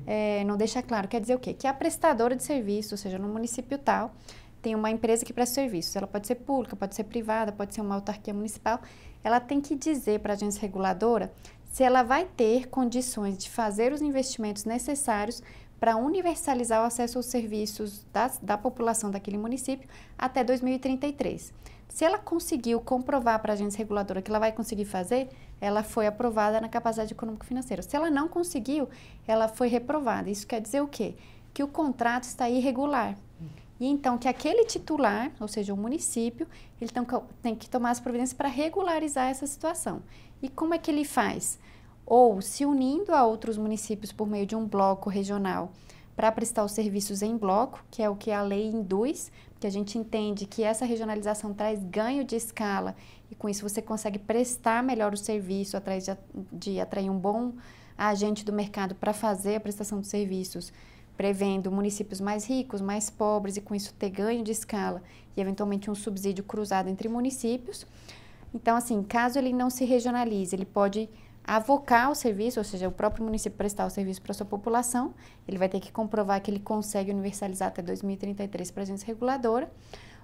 é, 0.08 0.46
não 0.46 0.56
deixa 0.56 0.82
claro. 0.82 1.06
Quer 1.06 1.20
dizer 1.20 1.36
o 1.36 1.40
quê? 1.40 1.54
Que 1.54 1.68
a 1.68 1.74
prestadora 1.74 2.38
de 2.38 2.42
serviço, 2.42 2.94
ou 2.94 2.98
seja, 2.98 3.20
no 3.20 3.28
município 3.28 3.78
tal, 3.78 4.14
tem 4.62 4.76
uma 4.76 4.90
empresa 4.90 5.26
que 5.26 5.34
presta 5.34 5.56
serviços. 5.56 5.94
Ela 5.94 6.08
pode 6.08 6.26
ser 6.26 6.36
pública, 6.36 6.74
pode 6.74 6.96
ser 6.96 7.04
privada, 7.04 7.52
pode 7.52 7.76
ser 7.76 7.82
uma 7.82 7.96
autarquia 7.96 8.34
municipal. 8.34 8.80
Ela 9.22 9.42
tem 9.42 9.60
que 9.60 9.76
dizer 9.76 10.22
para 10.22 10.32
a 10.32 10.36
agência 10.38 10.62
reguladora 10.62 11.34
se 11.70 11.84
ela 11.84 12.02
vai 12.02 12.24
ter 12.24 12.70
condições 12.70 13.38
de 13.38 13.50
fazer 13.50 13.92
os 13.92 14.02
investimentos 14.02 14.64
necessários 14.64 15.44
para 15.82 15.98
universalizar 15.98 16.82
o 16.82 16.86
acesso 16.86 17.18
aos 17.18 17.26
serviços 17.26 18.06
da, 18.14 18.32
da 18.42 18.58
população 18.58 19.12
daquele 19.12 19.38
município 19.38 19.90
até 20.18 20.46
2033. 20.46 21.54
Se 21.90 22.04
ela 22.04 22.18
conseguiu 22.18 22.82
comprovar 22.82 23.40
para 23.42 23.54
a 23.54 23.56
agência 23.56 23.78
reguladora 23.78 24.22
que 24.22 24.30
ela 24.30 24.40
vai 24.40 24.52
conseguir 24.52 24.86
fazer, 24.86 25.30
ela 25.62 25.84
foi 25.84 26.08
aprovada 26.08 26.60
na 26.60 26.68
capacidade 26.68 27.14
econômico-financeira. 27.14 27.82
Se 27.82 27.96
ela 27.96 28.10
não 28.10 28.28
conseguiu, 28.28 28.90
ela 29.28 29.48
foi 29.48 29.68
reprovada. 29.68 30.30
Isso 30.30 30.46
quer 30.46 30.62
dizer 30.62 30.82
o 30.82 30.88
quê? 30.88 31.16
Que 31.54 31.64
o 31.64 31.68
contrato 31.68 32.24
está 32.24 32.50
irregular. 32.50 33.16
E 33.80 33.88
então 33.88 34.18
que 34.18 34.28
aquele 34.28 34.66
titular, 34.66 35.32
ou 35.40 35.48
seja, 35.48 35.74
o 35.74 35.78
município, 35.78 36.48
ele 36.80 36.92
tem, 37.42 37.56
que 37.56 37.70
tomar 37.70 37.92
as 37.92 38.00
providências 38.00 38.36
para 38.36 38.48
regularizar 38.48 39.30
essa 39.30 39.46
situação. 39.46 40.02
E 40.42 40.50
como 40.50 40.74
é 40.74 40.78
que 40.78 40.90
ele 40.90 41.04
faz? 41.04 41.60
Ou 42.06 42.42
se 42.42 42.66
unindo 42.66 43.14
a 43.14 43.26
outros 43.26 43.58
municípios 43.58 44.12
por 44.12 44.28
meio 44.28 44.46
de 44.46 44.56
um 44.56 44.66
bloco 44.66 45.10
regional 45.10 45.72
para 46.16 46.32
prestar 46.32 46.64
os 46.64 46.72
serviços 46.72 47.22
em 47.22 47.36
bloco, 47.36 47.84
que 47.92 48.02
é 48.02 48.10
o 48.10 48.16
que 48.16 48.32
a 48.32 48.42
lei 48.42 48.68
induz, 48.68 49.32
que 49.66 49.68
a 49.68 49.72
gente 49.72 49.98
entende 49.98 50.46
que 50.46 50.62
essa 50.62 50.86
regionalização 50.86 51.52
traz 51.52 51.84
ganho 51.84 52.24
de 52.24 52.36
escala 52.36 52.96
e 53.32 53.36
com 53.36 53.50
isso 53.50 53.68
você 53.68 53.82
consegue 53.82 54.20
prestar 54.20 54.84
melhor 54.84 55.12
o 55.12 55.18
serviço 55.18 55.76
atrás 55.76 56.06
de, 56.06 56.16
de 56.54 56.80
atrair 56.80 57.10
um 57.10 57.18
bom 57.18 57.54
agente 57.98 58.46
do 58.46 58.54
mercado 58.54 58.94
para 58.94 59.12
fazer 59.12 59.56
a 59.56 59.60
prestação 59.60 60.00
de 60.00 60.06
serviços, 60.06 60.72
prevendo 61.18 61.72
municípios 61.72 62.22
mais 62.22 62.46
ricos, 62.46 62.80
mais 62.80 63.10
pobres 63.10 63.58
e 63.58 63.62
com 63.62 63.74
isso 63.74 63.92
ter 63.96 64.12
ganho 64.12 64.44
de 64.44 64.52
escala 64.52 65.02
e 65.36 65.42
eventualmente 65.42 65.90
um 65.90 65.96
subsídio 65.96 66.44
cruzado 66.44 66.88
entre 66.88 67.10
municípios. 67.10 67.88
Então, 68.54 68.78
assim, 68.78 69.02
caso 69.02 69.40
ele 69.40 69.52
não 69.52 69.72
se 69.72 69.84
regionalize, 69.84 70.56
ele 70.56 70.66
pode 70.66 71.10
avocar 71.46 72.10
o 72.10 72.16
serviço, 72.16 72.60
ou 72.60 72.64
seja, 72.64 72.88
o 72.88 72.92
próprio 72.92 73.24
município 73.24 73.58
prestar 73.58 73.86
o 73.86 73.90
serviço 73.90 74.22
para 74.22 74.32
a 74.32 74.36
sua 74.36 74.46
população, 74.46 75.14
ele 75.48 75.58
vai 75.58 75.70
ter 75.70 75.80
que 75.80 75.92
comprovar 75.92 76.42
que 76.42 76.50
ele 76.50 76.60
consegue 76.60 77.12
universalizar 77.12 77.68
até 77.68 77.82
2033 77.82 78.72
para 78.72 78.82
a 78.82 78.84
agência 78.84 79.06
reguladora, 79.06 79.72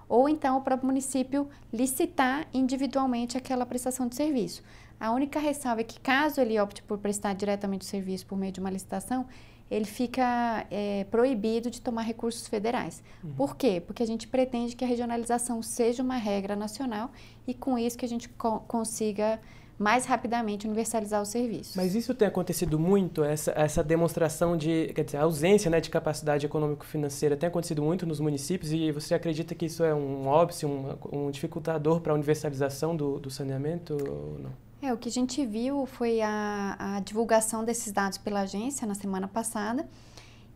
ou 0.08 0.28
então 0.28 0.58
o 0.58 0.60
próprio 0.60 0.86
município 0.86 1.48
licitar 1.72 2.46
individualmente 2.52 3.38
aquela 3.38 3.64
prestação 3.64 4.08
de 4.08 4.16
serviço. 4.16 4.62
A 4.98 5.10
única 5.12 5.38
ressalva 5.38 5.80
é 5.80 5.84
que 5.84 5.98
caso 6.00 6.40
ele 6.40 6.60
opte 6.60 6.82
por 6.82 6.98
prestar 6.98 7.34
diretamente 7.34 7.82
o 7.82 7.88
serviço 7.88 8.26
por 8.26 8.36
meio 8.36 8.52
de 8.52 8.60
uma 8.60 8.70
licitação, 8.70 9.26
ele 9.70 9.86
fica 9.86 10.66
é, 10.70 11.04
proibido 11.04 11.70
de 11.70 11.80
tomar 11.80 12.02
recursos 12.02 12.46
federais. 12.46 13.02
Uhum. 13.24 13.32
Por 13.32 13.56
quê? 13.56 13.82
Porque 13.84 14.02
a 14.02 14.06
gente 14.06 14.28
pretende 14.28 14.76
que 14.76 14.84
a 14.84 14.86
regionalização 14.86 15.62
seja 15.62 16.02
uma 16.02 16.16
regra 16.16 16.54
nacional 16.54 17.10
e 17.46 17.54
com 17.54 17.78
isso 17.78 17.96
que 17.96 18.04
a 18.04 18.08
gente 18.08 18.28
co 18.28 18.60
consiga 18.60 19.40
mais 19.82 20.06
rapidamente 20.06 20.66
universalizar 20.66 21.20
o 21.20 21.26
serviço. 21.26 21.72
Mas 21.76 21.94
isso 21.94 22.14
tem 22.14 22.28
acontecido 22.28 22.78
muito, 22.78 23.24
essa, 23.24 23.52
essa 23.56 23.82
demonstração 23.82 24.56
de, 24.56 24.92
quer 24.94 25.04
dizer, 25.04 25.18
a 25.18 25.22
ausência 25.22 25.70
né, 25.70 25.80
de 25.80 25.90
capacidade 25.90 26.46
econômico-financeira 26.46 27.36
tem 27.36 27.48
acontecido 27.48 27.82
muito 27.82 28.06
nos 28.06 28.20
municípios 28.20 28.72
e 28.72 28.92
você 28.92 29.14
acredita 29.14 29.54
que 29.54 29.66
isso 29.66 29.82
é 29.82 29.92
um 29.92 30.28
óbice, 30.28 30.64
um, 30.64 30.96
um 31.12 31.30
dificultador 31.30 32.00
para 32.00 32.12
a 32.12 32.14
universalização 32.14 32.94
do, 32.94 33.18
do 33.18 33.28
saneamento 33.28 33.94
ou 33.94 34.38
não? 34.38 34.50
É, 34.80 34.92
o 34.92 34.96
que 34.96 35.08
a 35.08 35.12
gente 35.12 35.44
viu 35.44 35.86
foi 35.86 36.20
a, 36.20 36.96
a 36.96 37.00
divulgação 37.00 37.64
desses 37.64 37.92
dados 37.92 38.18
pela 38.18 38.40
agência 38.40 38.86
na 38.86 38.94
semana 38.94 39.28
passada 39.28 39.88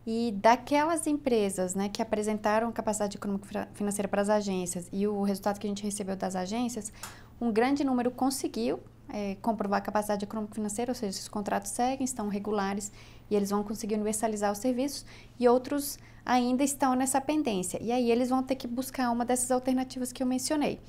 e 0.05 0.33
daquelas 0.37 1.05
empresas 1.05 1.75
né, 1.75 1.89
que 1.89 2.01
apresentaram 2.01 2.71
capacidade 2.71 3.17
econômico-financeira 3.17 4.07
para 4.07 4.21
as 4.21 4.29
agências 4.29 4.87
e 4.91 5.05
o 5.05 5.21
resultado 5.21 5.59
que 5.59 5.67
a 5.67 5.69
gente 5.69 5.83
recebeu 5.83 6.15
das 6.15 6.35
agências, 6.35 6.93
um 7.41 7.51
grande 7.51 7.83
número 7.83 8.09
conseguiu 8.09 8.79
é, 9.09 9.35
comprovar 9.41 9.79
a 9.79 9.81
capacidade 9.81 10.23
econômico-financeira, 10.23 10.91
ou 10.91 10.95
seja, 10.95 11.09
esses 11.09 11.27
contratos 11.27 11.71
seguem, 11.71 12.03
estão 12.03 12.27
regulares 12.27 12.91
e 13.29 13.35
eles 13.35 13.49
vão 13.49 13.63
conseguir 13.63 13.95
universalizar 13.95 14.51
os 14.51 14.57
serviços, 14.57 15.05
e 15.39 15.47
outros 15.47 15.97
ainda 16.25 16.63
estão 16.63 16.93
nessa 16.95 17.21
pendência. 17.21 17.81
E 17.81 17.91
aí 17.91 18.11
eles 18.11 18.29
vão 18.29 18.43
ter 18.43 18.55
que 18.55 18.67
buscar 18.67 19.09
uma 19.11 19.25
dessas 19.25 19.49
alternativas 19.51 20.11
que 20.11 20.21
eu 20.21 20.27
mencionei. 20.27 20.79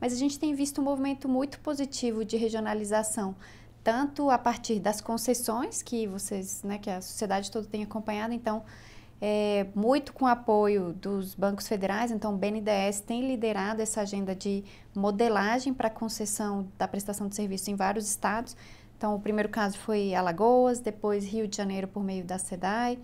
Mas 0.00 0.12
a 0.12 0.16
gente 0.16 0.38
tem 0.38 0.54
visto 0.54 0.80
um 0.80 0.84
movimento 0.84 1.28
muito 1.28 1.60
positivo 1.60 2.24
de 2.24 2.36
regionalização, 2.36 3.36
tanto 3.84 4.30
a 4.30 4.38
partir 4.38 4.80
das 4.80 5.00
concessões 5.00 5.82
que 5.82 6.06
vocês, 6.06 6.62
né, 6.62 6.78
que 6.78 6.90
a 6.90 7.00
sociedade 7.00 7.50
toda 7.50 7.66
tem 7.66 7.82
acompanhado, 7.82 8.32
então 8.32 8.62
é, 9.20 9.66
muito 9.74 10.12
com 10.12 10.26
apoio 10.26 10.94
dos 10.94 11.34
bancos 11.34 11.68
federais, 11.68 12.10
então 12.10 12.34
o 12.34 12.38
BNDES 12.38 13.00
tem 13.00 13.26
liderado 13.26 13.82
essa 13.82 14.00
agenda 14.00 14.34
de 14.34 14.64
modelagem 14.94 15.74
para 15.74 15.90
concessão 15.90 16.66
da 16.78 16.88
prestação 16.88 17.28
de 17.28 17.36
serviço 17.36 17.70
em 17.70 17.74
vários 17.74 18.08
estados. 18.08 18.56
Então, 18.96 19.14
o 19.14 19.20
primeiro 19.20 19.48
caso 19.48 19.78
foi 19.78 20.14
Alagoas, 20.14 20.80
depois 20.80 21.24
Rio 21.24 21.46
de 21.46 21.56
Janeiro 21.56 21.86
por 21.86 22.02
meio 22.02 22.24
da 22.24 22.38
SEDAI, 22.38 22.98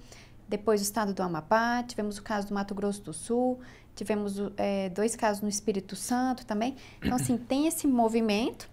depois 0.48 0.80
o 0.80 0.84
estado 0.84 1.12
do 1.12 1.22
Amapá, 1.22 1.82
tivemos 1.82 2.18
o 2.18 2.22
caso 2.22 2.48
do 2.48 2.54
Mato 2.54 2.74
Grosso 2.74 3.02
do 3.02 3.12
Sul, 3.12 3.58
tivemos 3.94 4.36
é, 4.56 4.88
dois 4.90 5.16
casos 5.16 5.42
no 5.42 5.48
Espírito 5.48 5.96
Santo 5.96 6.46
também. 6.46 6.76
Então, 6.98 7.16
assim, 7.16 7.36
tem 7.36 7.66
esse 7.66 7.86
movimento 7.86 8.68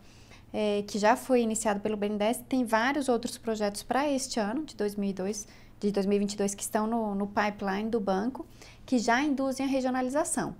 é, 0.53 0.83
que 0.85 0.99
já 0.99 1.15
foi 1.15 1.41
iniciado 1.41 1.79
pelo 1.79 1.97
BNDES, 1.97 2.43
tem 2.47 2.63
vários 2.63 3.09
outros 3.09 3.37
projetos 3.37 3.83
para 3.83 4.07
este 4.09 4.39
ano, 4.39 4.63
de 4.63 4.75
2002, 4.75 5.47
de 5.87 5.91
2022 5.93 6.55
que 6.55 6.63
estão 6.63 6.87
no, 6.87 7.15
no 7.15 7.27
pipeline 7.27 7.89
do 7.89 7.99
banco, 7.99 8.45
que 8.85 8.97
já 8.97 9.21
induzem 9.21 9.65
a 9.65 9.69
regionalização. 9.69 10.55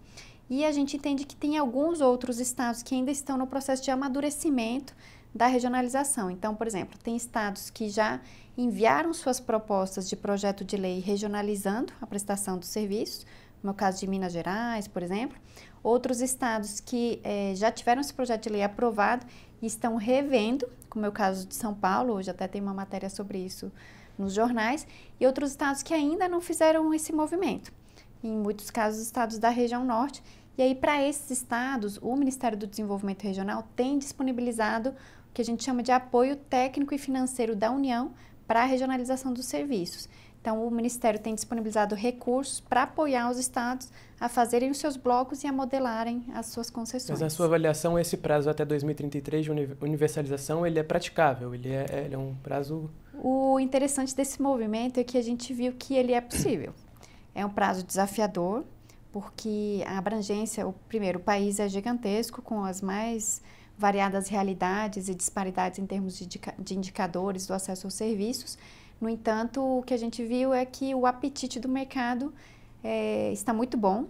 E 0.50 0.65
a 0.65 0.72
gente 0.72 0.98
entende 0.98 1.25
que 1.25 1.36
tem 1.36 1.58
alguns 1.58 2.01
outros 2.01 2.39
estados 2.39 2.84
que 2.84 2.94
ainda 2.94 3.12
estão 3.12 3.38
no 3.38 3.48
processo 3.48 3.84
de 3.84 3.92
amadurecimento 3.92 4.94
da 5.34 5.48
regionalização. 5.48 6.30
Então, 6.30 6.53
por 6.53 6.68
exemplo, 6.68 6.98
tem 7.01 7.15
estados 7.15 7.70
que 7.70 7.89
já 7.89 8.20
enviaram 8.58 9.13
suas 9.13 9.39
propostas 9.39 10.08
de 10.08 10.15
projeto 10.15 10.63
de 10.63 10.77
lei 10.77 11.00
regionalizando 11.00 11.92
a 12.01 12.06
prestação 12.06 12.58
dos 12.58 12.68
serviços, 12.68 13.25
no 13.63 13.70
meu 13.70 13.74
caso 13.74 14.00
de 14.00 14.08
Minas 14.08 14.34
Gerais, 14.34 14.88
por 14.88 15.01
exemplo. 15.01 15.38
Outros 15.82 16.22
estados 16.22 16.80
que 16.80 17.20
eh, 17.24 17.53
já 17.56 17.72
tiveram 17.72 18.01
esse 18.01 18.13
projeto 18.13 18.44
de 18.44 18.50
lei 18.50 18.62
aprovado 18.62 19.25
e 19.62 19.65
estão 19.65 19.96
revendo, 19.96 20.68
como 20.89 21.06
é 21.06 21.10
o 21.10 21.12
caso 21.12 21.48
de 21.48 21.56
São 21.56 21.74
Paulo, 21.74 22.13
hoje 22.13 22.30
até 22.30 22.48
tem 22.48 22.62
uma 22.62 22.74
matéria 22.74 23.10
sobre 23.10 23.39
isso 23.39 23.72
nos 24.17 24.34
jornais, 24.34 24.86
e 25.20 25.25
outros 25.25 25.51
estados 25.51 25.84
que 25.84 25.93
ainda 25.93 26.27
não 26.27 26.41
fizeram 26.41 26.93
esse 26.93 27.13
movimento. 27.13 27.72
Em 28.24 28.36
muitos 28.36 28.70
casos, 28.70 29.01
estados 29.01 29.38
da 29.38 29.50
região 29.50 29.84
norte. 29.84 30.24
E 30.58 30.62
aí, 30.62 30.75
para 30.75 31.01
esses 31.01 31.29
estados, 31.32 31.98
o 32.01 32.15
Ministério 32.15 32.58
do 32.58 32.67
Desenvolvimento 32.67 33.24
Regional 33.24 33.67
tem 33.75 33.98
disponibilizado 33.98 34.89
o 34.89 35.34
que 35.34 35.41
a 35.41 35.46
gente 35.46 35.63
chama 35.63 35.82
de 35.82 35.91
apoio 35.91 36.36
técnico 36.36 36.93
e 36.93 36.98
financeiro 36.98 37.55
da 37.55 37.72
União 37.72 38.13
para 38.48 38.62
a 38.62 38.65
regionalização 38.65 39.34
dos 39.34 39.46
serviços. 39.46 40.08
Então, 40.43 40.67
o 40.67 40.70
Ministério 40.70 41.20
tem 41.20 41.34
disponibilizado 41.34 41.96
recursos 41.96 42.60
para 42.60 42.84
apoiar 42.84 43.32
os 43.32 43.38
estados 43.38 43.89
a 44.20 44.27
fazerem 44.27 44.70
os 44.70 44.77
seus 44.77 44.98
blocos 44.98 45.41
e 45.43 45.48
a 45.48 45.53
modelarem 45.53 46.25
as 46.34 46.48
suas 46.48 46.70
concessões. 46.70 47.12
Mas 47.12 47.22
na 47.22 47.29
sua 47.29 47.46
avaliação, 47.46 47.98
esse 47.98 48.17
prazo 48.17 48.50
até 48.50 48.65
2033 48.65 49.46
de 49.46 49.51
universalização, 49.82 50.67
ele 50.67 50.77
é 50.77 50.84
praticável? 50.84 51.55
Ele 51.55 51.70
é, 51.70 51.86
ele 52.05 52.15
é 52.15 52.17
um 52.17 52.36
prazo 52.43 52.89
o 53.13 53.60
interessante 53.60 54.15
desse 54.15 54.41
movimento 54.41 55.00
é 55.00 55.03
que 55.03 55.17
a 55.17 55.22
gente 55.22 55.53
viu 55.53 55.74
que 55.74 55.96
ele 55.96 56.13
é 56.13 56.22
possível. 56.22 56.74
É 57.36 57.46
um 57.46 57.50
prazo 57.50 57.84
desafiador, 57.84 58.63
porque 59.12 59.84
a 59.86 59.98
abrangência, 59.98 60.67
o 60.67 60.74
primeiro, 60.88 61.20
o 61.20 61.22
país 61.22 61.60
é 61.60 61.67
gigantesco, 61.67 62.41
com 62.41 62.63
as 62.63 62.82
mais 62.82 63.41
variadas 63.77 64.27
realidades 64.27 65.10
e 65.10 65.15
disparidades 65.15 65.79
em 65.79 65.86
termos 65.86 66.17
de, 66.17 66.39
de 66.60 66.75
indicadores 66.75 67.48
do 67.48 67.53
acesso 67.53 67.88
aos 67.88 67.93
serviços. 67.93 68.58
No 69.01 69.10
entanto, 69.10 69.62
o 69.62 69.84
que 69.84 69.93
a 69.93 69.98
gente 69.98 70.24
viu 70.24 70.53
é 70.53 70.65
que 70.65 70.93
o 70.96 71.05
apetite 71.05 71.60
do 71.60 71.67
mercado 71.67 72.34
é, 72.84 73.32
está 73.32 73.54
muito 73.54 73.78
bom 73.78 74.08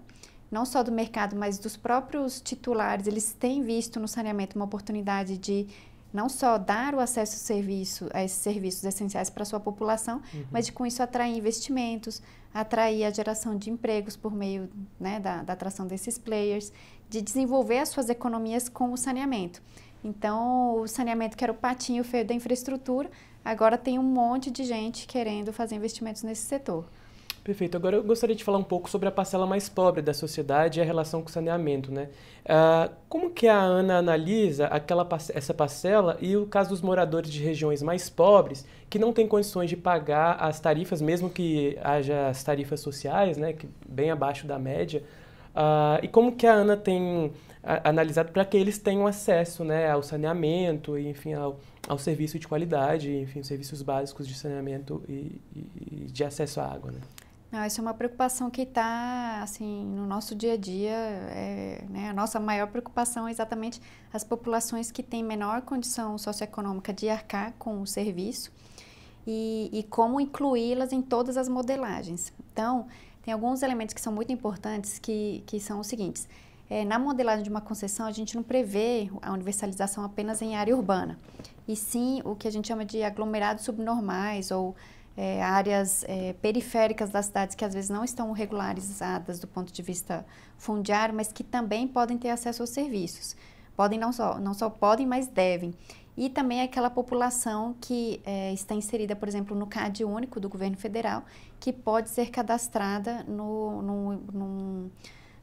não 0.53 0.65
só 0.67 0.83
do 0.83 0.91
mercado, 0.91 1.35
mas 1.35 1.57
dos 1.57 1.75
próprios 1.75 2.39
titulares, 2.39 3.07
eles 3.07 3.33
têm 3.33 3.63
visto 3.63 3.99
no 3.99 4.07
saneamento 4.07 4.55
uma 4.55 4.65
oportunidade 4.65 5.35
de 5.35 5.65
não 6.13 6.29
só 6.29 6.57
dar 6.57 6.93
o 6.93 6.99
acesso 6.99 7.33
ao 7.33 7.39
serviço, 7.39 8.09
a 8.13 8.23
esses 8.23 8.37
serviços 8.37 8.83
essenciais 8.83 9.29
para 9.29 9.41
a 9.41 9.45
sua 9.45 9.59
população, 9.59 10.21
uhum. 10.33 10.45
mas 10.51 10.67
de 10.67 10.71
com 10.71 10.85
isso 10.85 11.01
atrair 11.01 11.35
investimentos, 11.35 12.21
atrair 12.53 13.03
a 13.03 13.09
geração 13.09 13.57
de 13.57 13.71
empregos 13.71 14.15
por 14.15 14.31
meio 14.31 14.69
né, 14.99 15.19
da, 15.19 15.41
da 15.41 15.53
atração 15.53 15.87
desses 15.87 16.19
players, 16.19 16.71
de 17.09 17.21
desenvolver 17.21 17.79
as 17.79 17.89
suas 17.89 18.09
economias 18.09 18.69
com 18.69 18.93
o 18.93 18.97
saneamento. 18.97 19.61
Então, 20.03 20.81
o 20.81 20.87
saneamento, 20.87 21.35
que 21.35 21.43
era 21.43 21.51
o 21.51 21.55
patinho 21.55 22.03
feio 22.03 22.25
da 22.25 22.33
infraestrutura, 22.33 23.09
agora 23.43 23.77
tem 23.77 23.97
um 23.97 24.03
monte 24.03 24.51
de 24.51 24.63
gente 24.63 25.07
querendo 25.07 25.51
fazer 25.51 25.75
investimentos 25.75 26.21
nesse 26.21 26.43
setor. 26.43 26.85
Perfeito. 27.43 27.75
Agora 27.75 27.97
eu 27.97 28.03
gostaria 28.03 28.33
de 28.33 28.43
falar 28.43 28.57
um 28.57 28.63
pouco 28.63 28.89
sobre 28.89 29.09
a 29.09 29.11
parcela 29.11 29.45
mais 29.45 29.67
pobre 29.67 30.01
da 30.01 30.13
sociedade 30.13 30.79
e 30.79 30.81
a 30.81 30.85
relação 30.85 31.21
com 31.21 31.27
o 31.27 31.31
saneamento, 31.31 31.91
né? 31.91 32.07
Uh, 32.45 32.93
como 33.09 33.31
que 33.31 33.49
a 33.49 33.59
Ana 33.59 33.97
analisa 33.97 34.67
aquela, 34.67 35.05
essa 35.33 35.53
parcela 35.53 36.17
e 36.21 36.37
o 36.37 36.45
caso 36.45 36.69
dos 36.69 36.81
moradores 36.81 37.29
de 37.29 37.43
regiões 37.43 37.83
mais 37.83 38.09
pobres 38.09 38.65
que 38.89 38.97
não 38.97 39.11
têm 39.11 39.27
condições 39.27 39.69
de 39.69 39.75
pagar 39.75 40.37
as 40.39 40.61
tarifas, 40.61 41.01
mesmo 41.01 41.29
que 41.29 41.77
haja 41.83 42.29
as 42.29 42.41
tarifas 42.41 42.79
sociais, 42.79 43.37
né, 43.37 43.51
que 43.51 43.67
bem 43.89 44.09
abaixo 44.09 44.47
da 44.47 44.57
média, 44.57 45.03
uh, 45.53 45.99
e 46.01 46.07
como 46.07 46.37
que 46.37 46.47
a 46.47 46.53
Ana 46.53 46.77
tem 46.77 47.33
analisado 47.83 48.31
para 48.31 48.43
que 48.43 48.57
eles 48.57 48.77
tenham 48.77 49.07
acesso, 49.07 49.63
né, 49.63 49.89
ao 49.89 50.03
saneamento, 50.03 50.97
e, 50.97 51.07
enfim, 51.07 51.33
ao, 51.33 51.59
ao 51.87 51.97
serviço 51.97 52.37
de 52.37 52.45
qualidade, 52.47 53.15
enfim, 53.15 53.41
serviços 53.41 53.81
básicos 53.81 54.27
de 54.27 54.33
saneamento 54.33 55.01
e, 55.07 55.41
e 55.55 56.05
de 56.11 56.23
acesso 56.25 56.59
à 56.59 56.65
água, 56.65 56.91
né? 56.91 56.99
Não, 57.53 57.59
essa 57.59 57.79
é 57.79 57.83
uma 57.83 57.93
preocupação 57.93 58.49
que 58.49 58.63
está 58.63 59.43
assim 59.43 59.85
no 59.85 60.07
nosso 60.07 60.33
dia 60.33 60.53
a 60.53 60.57
dia. 60.57 60.89
É, 60.89 61.83
né, 61.87 62.09
a 62.09 62.13
nossa 62.13 62.39
maior 62.39 62.65
preocupação 62.65 63.27
é 63.27 63.31
exatamente 63.31 63.79
as 64.11 64.23
populações 64.23 64.89
que 64.89 65.03
têm 65.03 65.23
menor 65.23 65.61
condição 65.61 66.17
socioeconômica 66.17 66.91
de 66.91 67.07
arcar 67.09 67.53
com 67.59 67.79
o 67.79 67.85
serviço 67.85 68.51
e, 69.27 69.69
e 69.71 69.83
como 69.83 70.19
incluí-las 70.19 70.91
em 70.91 70.99
todas 70.99 71.37
as 71.37 71.47
modelagens. 71.47 72.33
Então, 72.51 72.87
tem 73.21 73.31
alguns 73.31 73.61
elementos 73.61 73.93
que 73.93 74.01
são 74.01 74.11
muito 74.11 74.31
importantes 74.31 74.97
que, 74.97 75.43
que 75.45 75.59
são 75.59 75.79
os 75.79 75.85
seguintes. 75.85 76.27
É, 76.67 76.83
na 76.83 76.97
modelagem 76.97 77.43
de 77.43 77.51
uma 77.51 77.61
concessão, 77.61 78.07
a 78.07 78.11
gente 78.11 78.35
não 78.35 78.41
prevê 78.41 79.11
a 79.21 79.31
universalização 79.31 80.03
apenas 80.03 80.41
em 80.41 80.55
área 80.55 80.75
urbana, 80.75 81.19
e 81.67 81.75
sim 81.75 82.19
o 82.25 82.35
que 82.35 82.47
a 82.47 82.51
gente 82.51 82.67
chama 82.67 82.83
de 82.83 83.03
aglomerados 83.03 83.63
subnormais 83.63 84.49
ou 84.49 84.75
é, 85.15 85.43
áreas 85.43 86.03
é, 86.07 86.33
periféricas 86.33 87.09
das 87.09 87.27
cidades 87.27 87.55
que 87.55 87.63
às 87.63 87.73
vezes 87.73 87.89
não 87.89 88.03
estão 88.03 88.31
regularizadas 88.31 89.39
do 89.39 89.47
ponto 89.47 89.71
de 89.71 89.81
vista 89.81 90.25
fundiário, 90.57 91.13
mas 91.13 91.31
que 91.31 91.43
também 91.43 91.87
podem 91.87 92.17
ter 92.17 92.29
acesso 92.29 92.63
aos 92.63 92.69
serviços. 92.71 93.35
Podem 93.75 93.99
não 93.99 94.11
só, 94.11 94.39
não 94.39 94.53
só 94.53 94.69
podem, 94.69 95.05
mas 95.05 95.27
devem. 95.27 95.73
E 96.15 96.29
também 96.29 96.61
aquela 96.61 96.89
população 96.89 97.75
que 97.81 98.21
é, 98.23 98.53
está 98.53 98.75
inserida, 98.75 99.15
por 99.15 99.27
exemplo, 99.27 99.57
no 99.57 99.65
CAD 99.65 100.03
único 100.03 100.39
do 100.39 100.47
governo 100.47 100.77
federal, 100.77 101.23
que 101.59 101.73
pode 101.73 102.09
ser 102.09 102.29
cadastrada 102.29 103.23
no, 103.23 103.81
no, 103.81 104.13
no, 104.31 104.91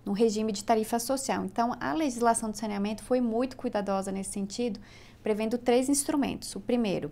no 0.05 0.13
regime 0.13 0.53
de 0.53 0.63
tarifa 0.63 1.01
social. 1.01 1.45
Então, 1.45 1.77
a 1.81 1.93
legislação 1.93 2.51
do 2.51 2.57
saneamento 2.57 3.03
foi 3.03 3.21
muito 3.21 3.57
cuidadosa 3.57 4.13
nesse 4.13 4.31
sentido, 4.31 4.79
prevendo 5.25 5.59
três 5.59 5.89
instrumentos. 5.89 6.55
O 6.55 6.61
primeiro, 6.61 7.11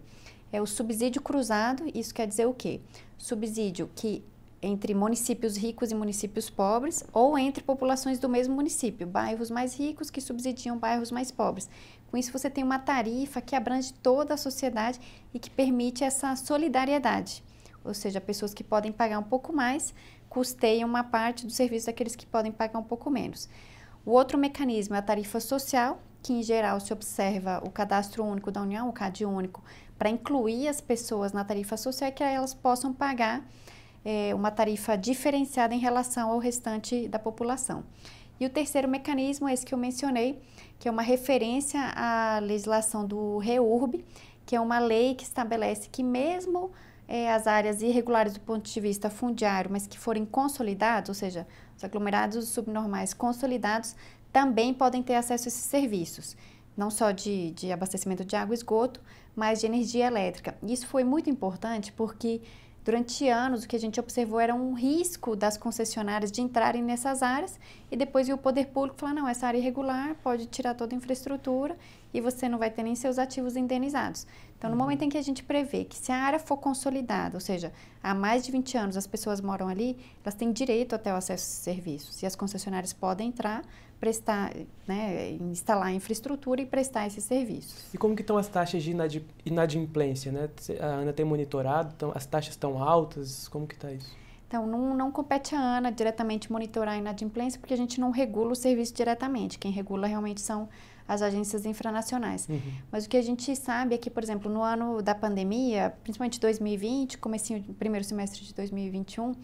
é 0.53 0.61
o 0.61 0.67
subsídio 0.67 1.21
cruzado. 1.23 1.85
Isso 1.95 2.15
quer 2.15 2.27
dizer 2.27 2.47
o 2.47 2.55
quê? 2.55 2.81
Subsídio 3.17 3.91
que 3.95 4.25
entre 4.61 4.93
municípios 4.93 5.57
ricos 5.57 5.91
e 5.91 5.95
municípios 5.95 6.51
pobres 6.51 7.05
ou 7.13 7.39
entre 7.39 7.63
populações 7.63 8.19
do 8.19 8.29
mesmo 8.29 8.55
município, 8.55 9.07
bairros 9.07 9.51
mais 9.51 9.79
ricos 9.79 10.11
que 10.11 10.21
subsidiam 10.21 10.77
bairros 10.77 11.13
mais 11.13 11.31
pobres. 11.31 11.69
Com 12.11 12.17
isso 12.17 12.33
você 12.33 12.51
tem 12.51 12.65
uma 12.65 12.79
tarifa 12.79 13.41
que 13.41 13.55
abrange 13.55 13.93
toda 13.93 14.35
a 14.35 14.39
sociedade 14.39 15.01
e 15.33 15.39
que 15.39 15.51
permite 15.51 16.03
essa 16.03 16.35
solidariedade. 16.35 17.45
Ou 17.85 17.95
seja, 17.95 18.21
pessoas 18.21 18.53
que 18.53 18.65
podem 18.65 18.91
pagar 18.91 19.19
um 19.19 19.25
pouco 19.25 19.53
mais 19.53 19.95
custeiam 20.29 20.89
uma 20.89 21.05
parte 21.05 21.47
do 21.47 21.53
serviço 21.53 21.87
daqueles 21.87 22.17
que 22.17 22.27
podem 22.27 22.53
pagar 22.53 22.79
um 22.79 22.85
pouco 22.85 23.11
menos. 23.11 23.49
O 24.05 24.13
outro 24.13 24.39
mecanismo 24.39 24.95
é 24.95 24.99
a 24.99 25.03
tarifa 25.03 25.39
social, 25.39 26.01
que 26.23 26.33
em 26.33 26.43
geral 26.43 26.81
se 26.81 26.93
observa 26.93 27.63
o 27.65 27.71
cadastro 27.71 28.25
único 28.25 28.51
da 28.51 28.63
União, 28.63 28.89
o 28.89 28.93
CAD 28.93 29.25
único, 29.25 29.63
para 29.99 30.09
incluir 30.09 30.69
as 30.69 30.81
pessoas 30.81 31.33
na 31.33 31.45
tarifa 31.45 31.77
social, 31.77 32.13
que 32.13 32.23
elas 32.23 32.55
possam 32.55 32.93
pagar 32.93 33.45
é, 34.05 34.35
uma 34.35 34.51
tarifa 34.51 34.97
diferenciada 34.97 35.75
em 35.75 35.79
relação 35.79 36.31
ao 36.31 36.39
restante 36.39 37.09
da 37.09 37.19
população. 37.19 37.85
E 38.41 38.47
o 38.47 38.51
terceiro 38.51 38.89
mecanismo 38.89 39.49
é 39.49 39.53
esse 39.53 39.67
que 39.67 39.75
eu 39.75 39.79
mencionei, 39.79 40.41
que 40.79 40.89
é 40.89 40.91
uma 40.91 41.03
referência 41.03 41.81
à 41.97 42.39
legislação 42.39 43.05
do 43.05 43.39
REURB, 43.39 44.05
que 44.47 44.55
é 44.55 44.61
uma 44.61 44.79
lei 44.79 45.15
que 45.15 45.25
estabelece 45.25 45.89
que 45.89 46.03
mesmo 46.03 46.71
é, 47.09 47.33
as 47.33 47.47
áreas 47.47 47.83
irregulares 47.83 48.35
do 48.35 48.41
ponto 48.41 48.71
de 48.71 48.81
vista 48.81 49.11
fundiário, 49.11 49.71
mas 49.71 49.87
que 49.87 49.99
forem 49.99 50.25
consolidados, 50.25 51.09
ou 51.09 51.15
seja, 51.15 51.47
os 51.77 51.83
aglomerados 51.83 52.49
subnormais 52.49 53.13
consolidados, 53.13 53.97
também 54.33 54.73
podem 54.73 55.03
ter 55.03 55.15
acesso 55.15 55.45
a 55.45 55.49
esses 55.49 55.65
serviços. 55.65 56.37
não 56.77 56.91
só 56.91 57.11
de, 57.11 57.51
de 57.53 57.73
abastecimento 57.73 58.25
de 58.25 58.37
água 58.37 58.55
e 58.55 58.59
esgoto, 58.59 59.01
mas 59.39 59.61
de 59.61 59.67
energia 59.67 60.07
elétrica. 60.07 60.59
Isso 60.63 60.87
foi 60.87 61.05
muito 61.05 61.31
importante 61.31 61.93
porque 61.93 62.43
Durante 62.89 63.29
anos, 63.29 63.65
o 63.65 63.69
que 63.69 63.77
a 63.77 63.79
gente 63.79 64.01
observou 64.01 64.41
era 64.41 64.55
um 64.55 64.73
risco 64.73 65.37
das 65.37 65.59
concessionárias 65.59 66.33
de 66.33 66.41
entrarem 66.41 66.83
nessas 66.83 67.23
áreas 67.23 67.61
e 67.91 67.97
depois 67.99 68.31
o 68.31 68.39
poder 68.39 68.69
público 68.69 68.97
falar: 68.99 69.13
não, 69.13 69.29
essa 69.29 69.47
área 69.47 69.59
irregular 69.59 70.17
pode 70.23 70.47
tirar 70.47 70.73
toda 70.73 70.95
a 70.95 70.97
infraestrutura 70.97 71.77
e 72.13 72.21
você 72.21 72.49
não 72.49 72.59
vai 72.59 72.71
ter 72.71 72.83
nem 72.83 72.95
seus 72.95 73.19
ativos 73.19 73.57
indenizados. 73.57 74.27
Então, 74.57 74.71
no 74.71 74.77
uhum. 74.77 74.83
momento 74.83 75.03
em 75.03 75.09
que 75.09 75.19
a 75.19 75.23
gente 75.23 75.43
prevê 75.43 75.85
que 75.85 75.97
se 75.97 76.11
a 76.11 76.17
área 76.17 76.39
for 76.39 76.57
consolidada, 76.57 77.37
ou 77.37 77.41
seja, 77.41 77.73
há 78.03 78.15
mais 78.15 78.45
de 78.45 78.53
20 78.53 78.77
anos 78.77 78.97
as 78.97 79.07
pessoas 79.07 79.41
moram 79.41 79.69
ali, 79.69 79.97
elas 80.25 80.35
têm 80.35 80.53
direito 80.53 80.95
até 80.95 81.13
o 81.13 81.17
acesso 81.17 81.45
a 81.45 81.65
serviços 81.65 82.23
e 82.23 82.27
as 82.27 82.35
concessionárias 82.35 82.93
podem 82.93 83.29
entrar 83.29 83.63
prestar, 84.01 84.53
né, 84.87 85.33
instalar 85.33 85.89
a 85.89 85.93
infraestrutura 85.93 86.61
e 86.61 86.67
prestar 86.67 87.07
esses 87.07 87.25
serviços. 87.25 87.93
E 87.93 87.99
como 87.99 88.15
que 88.15 88.23
estão 88.23 88.39
as 88.39 88.47
taxas 88.47 88.83
de 88.83 88.97
inadimplência, 89.45 90.31
né? 90.31 90.49
A 90.81 90.87
Ana 90.87 91.13
tem 91.13 91.25
monitorado, 91.25 91.93
então 91.97 92.13
as 92.15 92.25
taxas 92.25 92.53
estão 92.53 92.83
altas, 92.83 93.49
como 93.49 93.67
que 93.67 93.75
está 93.75 93.91
isso? 93.91 94.17
Então, 94.47 94.67
não, 94.67 94.97
não 94.97 95.13
compete 95.13 95.55
a 95.55 95.61
ANA 95.61 95.93
diretamente 95.93 96.51
monitorar 96.51 96.95
a 96.95 96.97
inadimplência, 96.97 97.61
porque 97.61 97.75
a 97.75 97.77
gente 97.77 98.01
não 98.01 98.11
regula 98.11 98.53
o 98.53 98.57
serviço 98.57 98.95
diretamente. 98.95 99.59
Quem 99.59 99.71
regula 99.71 100.07
realmente 100.07 100.41
são 100.41 100.71
as 101.09 101.23
agências 101.23 101.65
infranacionais. 101.65 102.47
Uhum. 102.49 102.61
Mas 102.93 103.07
o 103.07 103.09
que 103.09 103.17
a 103.17 103.23
gente 103.23 103.57
sabe 103.57 103.95
é 103.95 103.99
que, 103.99 104.11
por 104.11 104.23
exemplo, 104.23 104.53
no 104.53 104.63
ano 104.63 105.01
da 105.01 105.15
pandemia, 105.15 105.95
principalmente 106.05 106.39
2020, 106.39 107.17
comecinho, 107.17 107.65
primeiro 107.79 108.05
semestre 108.05 108.45
de 108.45 108.55
2021, 108.55 109.35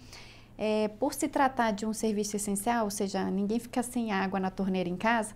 é, 0.58 0.88
por 0.88 1.14
se 1.14 1.26
tratar 1.26 1.70
de 1.70 1.86
um 1.86 1.94
serviço 1.94 2.36
essencial, 2.36 2.84
ou 2.84 2.90
seja, 2.90 3.24
ninguém 3.30 3.58
fica 3.58 3.82
sem 3.82 4.12
água 4.12 4.38
na 4.38 4.50
torneira 4.50 4.88
em 4.88 4.96
casa, 4.96 5.34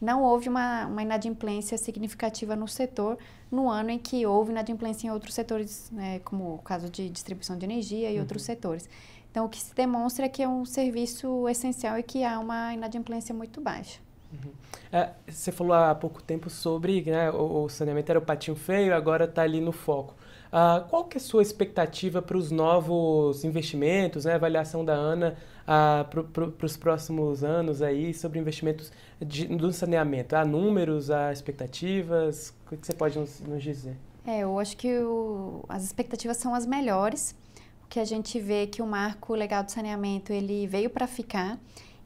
não 0.00 0.22
houve 0.22 0.48
uma, 0.48 0.86
uma 0.86 1.02
inadimplência 1.02 1.78
significativa 1.78 2.54
no 2.54 2.68
setor 2.68 3.18
no 3.50 3.68
ano 3.68 3.90
em 3.90 3.98
que 3.98 4.26
houve 4.26 4.50
inadimplência 4.50 5.06
em 5.06 5.10
outros 5.10 5.34
setores, 5.34 5.90
né, 5.90 6.18
como 6.20 6.54
o 6.54 6.58
caso 6.58 6.90
de 6.90 7.08
distribuição 7.08 7.56
de 7.56 7.64
energia 7.64 8.10
e 8.10 8.14
uhum. 8.14 8.20
outros 8.20 8.42
setores. 8.42 8.88
Então, 9.30 9.46
o 9.46 9.48
que 9.48 9.60
se 9.60 9.74
demonstra 9.74 10.26
é 10.26 10.28
que 10.28 10.42
é 10.42 10.48
um 10.48 10.64
serviço 10.64 11.48
essencial 11.48 11.98
e 11.98 12.02
que 12.02 12.24
há 12.24 12.38
uma 12.38 12.74
inadimplência 12.74 13.34
muito 13.34 13.60
baixa. 13.60 14.00
Uhum. 14.32 14.50
É, 14.92 15.10
você 15.26 15.52
falou 15.52 15.74
há 15.74 15.94
pouco 15.94 16.22
tempo 16.22 16.50
sobre 16.50 17.02
né, 17.02 17.30
o, 17.30 17.64
o 17.64 17.68
saneamento 17.68 18.10
era 18.10 18.18
o 18.18 18.22
patinho 18.22 18.56
feio, 18.56 18.94
agora 18.94 19.24
está 19.24 19.42
ali 19.42 19.60
no 19.60 19.72
foco. 19.72 20.14
Uh, 20.48 20.88
qual 20.88 21.04
que 21.04 21.18
é 21.18 21.20
a 21.20 21.22
sua 21.22 21.42
expectativa 21.42 22.22
para 22.22 22.36
os 22.36 22.50
novos 22.50 23.44
investimentos, 23.44 24.24
né, 24.24 24.34
avaliação 24.34 24.82
da 24.82 24.94
ANA 24.94 25.36
uh, 25.64 26.24
para 26.56 26.66
os 26.66 26.76
próximos 26.76 27.44
anos 27.44 27.82
aí 27.82 28.14
sobre 28.14 28.38
investimentos 28.38 28.90
de, 29.20 29.46
do 29.46 29.70
saneamento? 29.72 30.34
Há 30.36 30.46
números, 30.46 31.10
há 31.10 31.30
expectativas? 31.32 32.54
O 32.66 32.76
que 32.76 32.86
você 32.86 32.94
pode 32.94 33.18
nos, 33.18 33.40
nos 33.40 33.62
dizer? 33.62 33.96
É, 34.26 34.40
eu 34.40 34.58
acho 34.58 34.76
que 34.76 34.98
o, 35.00 35.64
as 35.68 35.84
expectativas 35.84 36.38
são 36.38 36.54
as 36.54 36.64
melhores, 36.64 37.36
porque 37.80 38.00
a 38.00 38.04
gente 38.04 38.40
vê 38.40 38.66
que 38.66 38.80
o 38.80 38.86
marco 38.86 39.34
legal 39.34 39.62
do 39.62 39.70
saneamento 39.70 40.32
ele 40.32 40.66
veio 40.66 40.88
para 40.88 41.06
ficar 41.06 41.58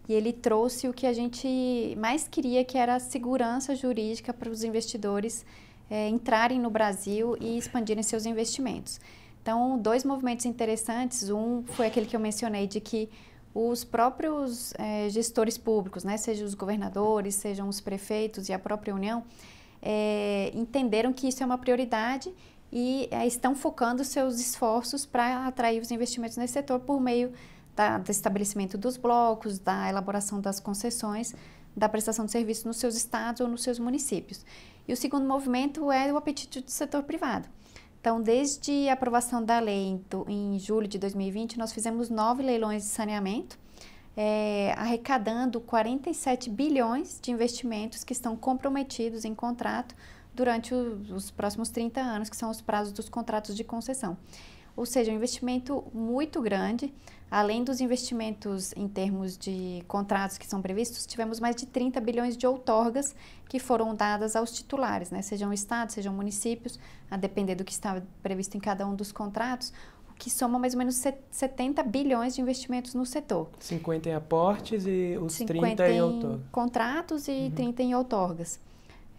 e 0.08 0.12
ele 0.12 0.32
trouxe 0.32 0.88
o 0.88 0.92
que 0.92 1.06
a 1.06 1.12
gente 1.12 1.96
mais 1.98 2.26
queria, 2.26 2.64
que 2.64 2.76
era 2.76 2.96
a 2.96 3.00
segurança 3.00 3.74
jurídica 3.74 4.32
para 4.32 4.50
os 4.50 4.64
investidores 4.64 5.44
é, 5.90 6.08
entrarem 6.08 6.58
no 6.58 6.70
Brasil 6.70 7.36
e 7.40 7.56
expandirem 7.56 8.02
seus 8.02 8.26
investimentos. 8.26 9.00
Então, 9.42 9.78
dois 9.78 10.04
movimentos 10.04 10.46
interessantes. 10.46 11.28
Um 11.28 11.64
foi 11.64 11.86
aquele 11.86 12.06
que 12.06 12.16
eu 12.16 12.20
mencionei 12.20 12.66
de 12.66 12.80
que 12.80 13.10
os 13.54 13.84
próprios 13.84 14.72
é, 14.78 15.08
gestores 15.10 15.58
públicos, 15.58 16.04
né, 16.04 16.16
sejam 16.16 16.46
os 16.46 16.54
governadores, 16.54 17.34
sejam 17.34 17.68
os 17.68 17.80
prefeitos 17.80 18.48
e 18.48 18.52
a 18.52 18.58
própria 18.58 18.94
União, 18.94 19.22
é, 19.82 20.50
entenderam 20.54 21.12
que 21.12 21.28
isso 21.28 21.42
é 21.42 21.46
uma 21.46 21.58
prioridade 21.58 22.32
e 22.72 23.08
é, 23.10 23.26
estão 23.26 23.54
focando 23.54 24.04
seus 24.04 24.40
esforços 24.40 25.04
para 25.04 25.46
atrair 25.46 25.80
os 25.82 25.90
investimentos 25.90 26.36
nesse 26.38 26.54
setor 26.54 26.80
por 26.80 27.00
meio 27.00 27.32
da, 27.74 27.98
do 27.98 28.10
estabelecimento 28.10 28.76
dos 28.76 28.96
blocos, 28.96 29.58
da 29.58 29.88
elaboração 29.88 30.40
das 30.40 30.60
concessões, 30.60 31.34
da 31.76 31.88
prestação 31.88 32.26
de 32.26 32.32
serviços 32.32 32.64
nos 32.64 32.76
seus 32.76 32.94
estados 32.94 33.40
ou 33.40 33.48
nos 33.48 33.62
seus 33.62 33.78
municípios. 33.78 34.44
E 34.86 34.92
o 34.92 34.96
segundo 34.96 35.26
movimento 35.26 35.90
é 35.90 36.12
o 36.12 36.16
apetite 36.16 36.60
do 36.60 36.70
setor 36.70 37.02
privado. 37.02 37.48
Então, 38.00 38.20
desde 38.20 38.88
a 38.88 38.94
aprovação 38.94 39.44
da 39.44 39.60
lei 39.60 40.00
em 40.26 40.58
julho 40.58 40.88
de 40.88 40.98
2020, 40.98 41.56
nós 41.56 41.72
fizemos 41.72 42.10
nove 42.10 42.42
leilões 42.42 42.82
de 42.82 42.88
saneamento, 42.88 43.56
é, 44.16 44.74
arrecadando 44.76 45.60
47 45.60 46.50
bilhões 46.50 47.20
de 47.22 47.30
investimentos 47.30 48.02
que 48.02 48.12
estão 48.12 48.36
comprometidos 48.36 49.24
em 49.24 49.34
contrato 49.34 49.94
durante 50.34 50.74
o, 50.74 51.00
os 51.14 51.30
próximos 51.30 51.70
30 51.70 52.00
anos, 52.00 52.28
que 52.28 52.36
são 52.36 52.50
os 52.50 52.60
prazos 52.60 52.92
dos 52.92 53.08
contratos 53.08 53.54
de 53.54 53.62
concessão. 53.62 54.16
Ou 54.76 54.86
seja, 54.86 55.12
um 55.12 55.14
investimento 55.14 55.84
muito 55.92 56.40
grande. 56.40 56.92
Além 57.30 57.64
dos 57.64 57.80
investimentos 57.80 58.74
em 58.76 58.86
termos 58.86 59.38
de 59.38 59.82
contratos 59.88 60.36
que 60.36 60.46
são 60.46 60.60
previstos, 60.60 61.06
tivemos 61.06 61.40
mais 61.40 61.56
de 61.56 61.64
30 61.64 61.98
bilhões 61.98 62.36
de 62.36 62.46
outorgas 62.46 63.14
que 63.48 63.58
foram 63.58 63.94
dadas 63.94 64.36
aos 64.36 64.52
titulares, 64.52 65.10
né? 65.10 65.22
sejam 65.22 65.50
estados, 65.50 65.94
sejam 65.94 66.12
municípios, 66.12 66.78
a 67.10 67.16
depender 67.16 67.54
do 67.54 67.64
que 67.64 67.72
está 67.72 68.02
previsto 68.22 68.54
em 68.56 68.60
cada 68.60 68.86
um 68.86 68.94
dos 68.94 69.12
contratos, 69.12 69.72
o 70.10 70.14
que 70.14 70.28
soma 70.28 70.58
mais 70.58 70.74
ou 70.74 70.78
menos 70.78 71.02
70 71.30 71.82
bilhões 71.84 72.34
de 72.34 72.42
investimentos 72.42 72.94
no 72.94 73.06
setor. 73.06 73.48
50 73.60 74.10
em 74.10 74.14
aportes 74.14 74.84
e 74.86 75.16
os 75.18 75.34
30 75.34 75.90
em, 75.90 76.02
outorgas. 76.02 76.40
contratos 76.52 77.28
e 77.28 77.32
uhum. 77.32 77.50
30 77.50 77.82
em 77.82 77.94
outorgas. 77.94 78.60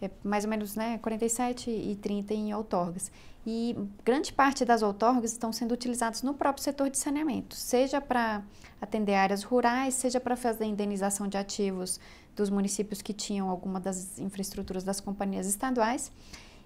É 0.04 0.12
mais 0.22 0.44
ou 0.44 0.50
menos 0.50 0.76
né, 0.76 0.98
47 0.98 1.70
e 1.70 1.96
30 1.96 2.34
em 2.34 2.54
outorgas. 2.54 3.10
E 3.48 3.74
grande 4.04 4.34
parte 4.34 4.66
das 4.66 4.82
outorgas 4.82 5.32
estão 5.32 5.54
sendo 5.54 5.74
utilizadas 5.74 6.22
no 6.22 6.34
próprio 6.34 6.62
setor 6.62 6.90
de 6.90 6.98
saneamento, 6.98 7.56
seja 7.56 8.02
para 8.02 8.44
atender 8.82 9.16
áreas 9.16 9.44
rurais, 9.44 9.94
seja 9.94 10.20
para 10.20 10.36
fazer 10.36 10.66
indenização 10.66 11.26
de 11.28 11.38
ativos 11.38 12.02
dos 12.36 12.50
municípios 12.50 13.02
que 13.02 13.14
tinham 13.14 13.50
alguma 13.50 13.80
das 13.80 14.20
infraestruturas 14.20 14.84
das 14.84 15.00
companhias 15.00 15.48
estaduais. 15.48 16.12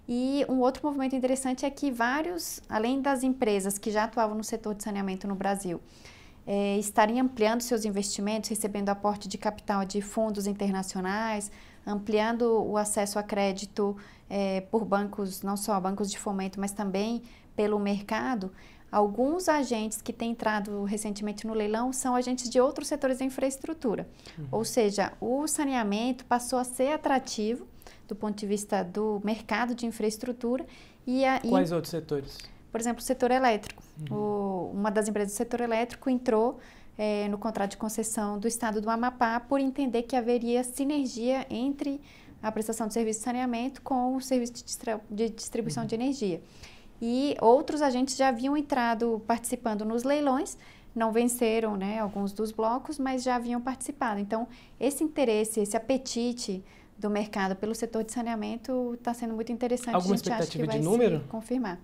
E 0.09 0.43
um 0.49 0.59
outro 0.59 0.83
movimento 0.83 1.15
interessante 1.15 1.63
é 1.63 1.69
que 1.69 1.91
vários, 1.91 2.59
além 2.67 3.01
das 3.01 3.23
empresas 3.23 3.77
que 3.77 3.91
já 3.91 4.05
atuavam 4.05 4.35
no 4.35 4.43
setor 4.43 4.73
de 4.73 4.83
saneamento 4.83 5.27
no 5.27 5.35
Brasil, 5.35 5.79
é, 6.47 6.77
estarem 6.77 7.19
ampliando 7.19 7.61
seus 7.61 7.83
investimentos, 7.85 8.49
recebendo 8.49 8.89
aporte 8.89 9.27
de 9.27 9.37
capital 9.37 9.83
de 9.83 10.01
fundos 10.01 10.47
internacionais, 10.47 11.51
ampliando 11.87 12.63
o 12.63 12.77
acesso 12.77 13.17
a 13.17 13.23
crédito 13.23 13.95
é, 14.29 14.61
por 14.61 14.83
bancos, 14.83 15.41
não 15.41 15.55
só 15.55 15.79
bancos 15.79 16.11
de 16.11 16.19
fomento, 16.19 16.59
mas 16.59 16.71
também 16.71 17.23
pelo 17.55 17.79
mercado, 17.79 18.51
alguns 18.91 19.49
agentes 19.49 20.01
que 20.01 20.13
têm 20.13 20.31
entrado 20.31 20.83
recentemente 20.83 21.47
no 21.47 21.53
leilão 21.53 21.91
são 21.91 22.15
agentes 22.15 22.49
de 22.49 22.59
outros 22.59 22.87
setores 22.87 23.19
da 23.19 23.25
infraestrutura. 23.25 24.07
Uhum. 24.37 24.47
Ou 24.51 24.65
seja, 24.65 25.13
o 25.19 25.47
saneamento 25.47 26.25
passou 26.25 26.59
a 26.59 26.63
ser 26.63 26.91
atrativo 26.91 27.65
do 28.07 28.15
ponto 28.15 28.37
de 28.37 28.45
vista 28.45 28.83
do 28.83 29.21
mercado 29.23 29.73
de 29.73 29.85
infraestrutura. 29.85 30.65
E 31.05 31.25
a, 31.25 31.39
Quais 31.39 31.71
e, 31.71 31.73
outros 31.73 31.91
setores? 31.91 32.37
Por 32.71 32.79
exemplo, 32.79 33.01
o 33.01 33.05
setor 33.05 33.31
elétrico. 33.31 33.81
Uhum. 34.09 34.17
O, 34.17 34.71
uma 34.73 34.91
das 34.91 35.07
empresas 35.07 35.33
do 35.33 35.37
setor 35.37 35.61
elétrico 35.61 36.09
entrou 36.09 36.59
é, 36.97 37.27
no 37.27 37.37
contrato 37.37 37.71
de 37.71 37.77
concessão 37.77 38.39
do 38.39 38.47
estado 38.47 38.81
do 38.81 38.89
Amapá 38.89 39.39
por 39.39 39.59
entender 39.59 40.03
que 40.03 40.15
haveria 40.15 40.63
sinergia 40.63 41.45
entre 41.49 42.01
a 42.41 42.51
prestação 42.51 42.87
de 42.87 42.93
serviço 42.93 43.19
de 43.19 43.25
saneamento 43.25 43.81
com 43.81 44.15
o 44.15 44.21
serviço 44.21 44.53
de, 44.53 44.63
de 45.09 45.29
distribuição 45.29 45.83
uhum. 45.83 45.87
de 45.87 45.95
energia. 45.95 46.41
E 47.01 47.35
outros 47.41 47.81
agentes 47.81 48.15
já 48.15 48.29
haviam 48.29 48.57
entrado 48.57 49.21
participando 49.27 49.85
nos 49.85 50.03
leilões, 50.03 50.57
não 50.95 51.11
venceram 51.11 51.77
né, 51.77 51.99
alguns 51.99 52.31
dos 52.31 52.51
blocos, 52.51 52.97
mas 52.97 53.21
já 53.21 53.35
haviam 53.35 53.61
participado. 53.61 54.19
Então, 54.19 54.47
esse 54.79 55.03
interesse, 55.03 55.59
esse 55.59 55.77
apetite 55.77 56.63
do 56.97 57.09
mercado 57.09 57.55
pelo 57.55 57.75
setor 57.75 58.03
de 58.03 58.11
saneamento 58.11 58.95
está 58.95 59.13
sendo 59.13 59.35
muito 59.35 59.51
interessante. 59.51 59.93
Alguma 59.93 60.15
expectativa 60.15 60.65
de 60.65 60.79
número? 60.79 61.23
confirmar. 61.29 61.79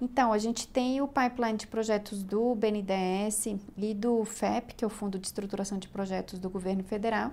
Então, 0.00 0.32
a 0.32 0.38
gente 0.38 0.66
tem 0.66 1.00
o 1.02 1.06
pipeline 1.06 1.58
de 1.58 1.66
projetos 1.66 2.22
do 2.22 2.54
BNDES 2.54 3.46
e 3.76 3.94
do 3.94 4.24
FEP, 4.24 4.74
que 4.74 4.84
é 4.84 4.86
o 4.86 4.90
Fundo 4.90 5.18
de 5.18 5.26
Estruturação 5.26 5.78
de 5.78 5.88
Projetos 5.88 6.38
do 6.38 6.48
Governo 6.48 6.82
Federal, 6.82 7.30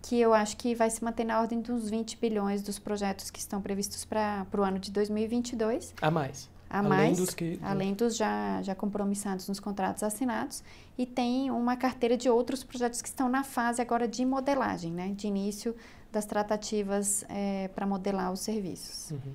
que 0.00 0.20
eu 0.20 0.32
acho 0.32 0.56
que 0.56 0.72
vai 0.74 0.88
se 0.88 1.02
manter 1.02 1.24
na 1.24 1.40
ordem 1.40 1.60
dos 1.60 1.90
20 1.90 2.16
bilhões 2.18 2.62
dos 2.62 2.78
projetos 2.78 3.28
que 3.28 3.40
estão 3.40 3.60
previstos 3.60 4.04
para 4.04 4.46
o 4.56 4.62
ano 4.62 4.78
de 4.78 4.92
2022. 4.92 5.94
A 6.00 6.10
mais. 6.10 6.48
A 6.70 6.78
além 6.78 6.88
mais, 6.90 7.18
dos 7.18 7.34
que... 7.34 7.58
além 7.62 7.94
dos 7.94 8.16
já, 8.16 8.60
já 8.62 8.74
compromissados 8.74 9.48
nos 9.48 9.58
contratos 9.58 10.02
assinados. 10.04 10.62
E 10.96 11.06
tem 11.06 11.50
uma 11.50 11.76
carteira 11.76 12.16
de 12.16 12.28
outros 12.28 12.62
projetos 12.62 13.02
que 13.02 13.08
estão 13.08 13.28
na 13.28 13.42
fase 13.42 13.82
agora 13.82 14.06
de 14.06 14.24
modelagem, 14.24 14.92
né? 14.92 15.08
de 15.08 15.26
início 15.26 15.74
das 16.12 16.24
tratativas 16.24 17.24
é, 17.28 17.68
para 17.74 17.84
modelar 17.84 18.32
os 18.32 18.40
serviços. 18.40 19.10
Uhum. 19.10 19.32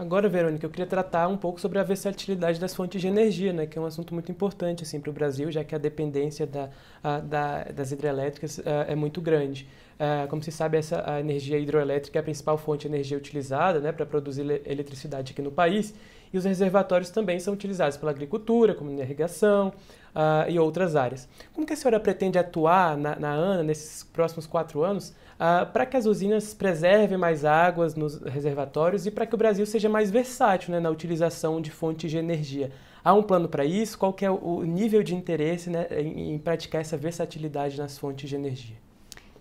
Agora, 0.00 0.30
Verônica, 0.30 0.64
eu 0.64 0.70
queria 0.70 0.86
tratar 0.86 1.28
um 1.28 1.36
pouco 1.36 1.60
sobre 1.60 1.78
a 1.78 1.82
versatilidade 1.82 2.58
das 2.58 2.74
fontes 2.74 2.98
de 3.02 3.06
energia, 3.06 3.52
né, 3.52 3.66
que 3.66 3.78
é 3.78 3.82
um 3.82 3.84
assunto 3.84 4.14
muito 4.14 4.32
importante 4.32 4.82
assim, 4.82 4.98
para 4.98 5.10
o 5.10 5.12
Brasil, 5.12 5.52
já 5.52 5.62
que 5.62 5.74
a 5.74 5.78
dependência 5.78 6.46
da, 6.46 6.70
a, 7.04 7.20
da, 7.20 7.64
das 7.64 7.92
hidrelétricas 7.92 8.60
a, 8.60 8.90
é 8.90 8.94
muito 8.94 9.20
grande. 9.20 9.68
Uh, 9.96 10.26
como 10.28 10.42
se 10.42 10.50
sabe, 10.50 10.78
essa, 10.78 11.04
a 11.06 11.20
energia 11.20 11.58
hidroelétrica 11.58 12.18
é 12.18 12.20
a 12.20 12.22
principal 12.22 12.56
fonte 12.56 12.88
de 12.88 12.94
energia 12.94 13.14
utilizada 13.14 13.78
né, 13.78 13.92
para 13.92 14.06
produzir 14.06 14.62
eletricidade 14.64 15.34
aqui 15.34 15.42
no 15.42 15.52
país, 15.52 15.92
e 16.32 16.38
os 16.38 16.46
reservatórios 16.46 17.10
também 17.10 17.38
são 17.38 17.52
utilizados 17.52 17.98
pela 17.98 18.10
agricultura, 18.10 18.74
como 18.74 18.90
irrigação 18.90 19.68
uh, 20.14 20.48
e 20.48 20.58
outras 20.58 20.96
áreas. 20.96 21.28
Como 21.52 21.66
que 21.66 21.74
a 21.74 21.76
senhora 21.76 22.00
pretende 22.00 22.38
atuar 22.38 22.96
na, 22.96 23.16
na 23.16 23.32
ANA 23.32 23.62
nesses 23.64 24.02
próximos 24.02 24.46
quatro 24.46 24.82
anos 24.82 25.14
uh, 25.40 25.66
para 25.72 25.86
que 25.86 25.96
as 25.96 26.04
usinas 26.04 26.52
preservem 26.52 27.16
mais 27.16 27.44
águas 27.44 27.94
nos 27.94 28.20
reservatórios 28.20 29.06
e 29.06 29.10
para 29.10 29.24
que 29.24 29.34
o 29.34 29.38
Brasil 29.38 29.64
seja 29.64 29.88
mais 29.88 30.10
versátil 30.10 30.72
né, 30.72 30.78
na 30.78 30.90
utilização 30.90 31.60
de 31.60 31.70
fontes 31.70 32.10
de 32.10 32.18
energia. 32.18 32.70
Há 33.02 33.14
um 33.14 33.22
plano 33.22 33.48
para 33.48 33.64
isso? 33.64 33.98
Qual 33.98 34.14
é 34.20 34.30
o 34.30 34.62
nível 34.62 35.02
de 35.02 35.14
interesse 35.14 35.70
né, 35.70 35.86
em, 35.90 36.34
em 36.34 36.38
praticar 36.38 36.82
essa 36.82 36.98
versatilidade 36.98 37.78
nas 37.78 37.98
fontes 37.98 38.28
de 38.28 38.36
energia? 38.36 38.76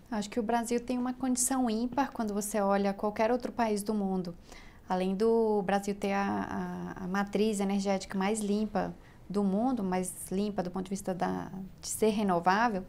Acho 0.10 0.30
que 0.30 0.40
o 0.40 0.44
Brasil 0.44 0.80
tem 0.80 0.98
uma 0.98 1.14
condição 1.14 1.70
ímpar 1.70 2.12
quando 2.12 2.34
você 2.34 2.60
olha 2.62 2.94
qualquer 2.94 3.32
outro 3.32 3.52
país 3.52 3.84
do 3.84 3.94
mundo. 3.94 4.34
Além 4.88 5.14
do 5.14 5.62
Brasil 5.64 5.94
ter 5.94 6.14
a, 6.14 6.96
a, 6.98 7.04
a 7.04 7.08
matriz 7.08 7.60
energética 7.60 8.18
mais 8.18 8.40
limpa 8.40 8.92
do 9.30 9.44
mundo, 9.44 9.84
mais 9.84 10.32
limpa 10.32 10.64
do 10.64 10.72
ponto 10.72 10.86
de 10.86 10.90
vista 10.90 11.14
da, 11.14 11.52
de 11.80 11.88
ser 11.88 12.10
renovável, 12.10 12.84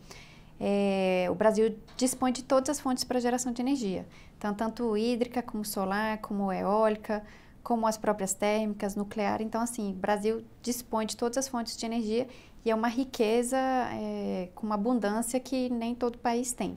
é, 0.61 1.27
o 1.31 1.35
Brasil 1.35 1.75
dispõe 1.96 2.33
de 2.33 2.44
todas 2.44 2.68
as 2.68 2.81
fontes 2.81 3.03
para 3.03 3.18
geração 3.18 3.51
de 3.51 3.62
energia. 3.62 4.07
Então, 4.37 4.53
tanto 4.53 4.94
hídrica, 4.96 5.42
como 5.42 5.64
solar, 5.64 6.18
como 6.18 6.53
eólica, 6.53 7.25
como 7.62 7.87
as 7.87 7.96
próprias 7.96 8.35
térmicas, 8.35 8.94
nuclear. 8.94 9.40
Então, 9.40 9.62
assim, 9.62 9.92
o 9.92 9.94
Brasil 9.94 10.44
dispõe 10.61 11.07
de 11.07 11.16
todas 11.16 11.38
as 11.38 11.49
fontes 11.49 11.77
de 11.77 11.87
energia 11.87 12.29
e 12.64 12.70
é 12.70 12.75
uma 12.75 12.88
riqueza 12.88 13.57
é, 13.57 14.51
com 14.55 14.66
uma 14.66 14.75
abundância 14.75 15.40
que 15.40 15.70
nem 15.70 15.94
todo 15.94 16.18
país 16.18 16.53
tem. 16.53 16.77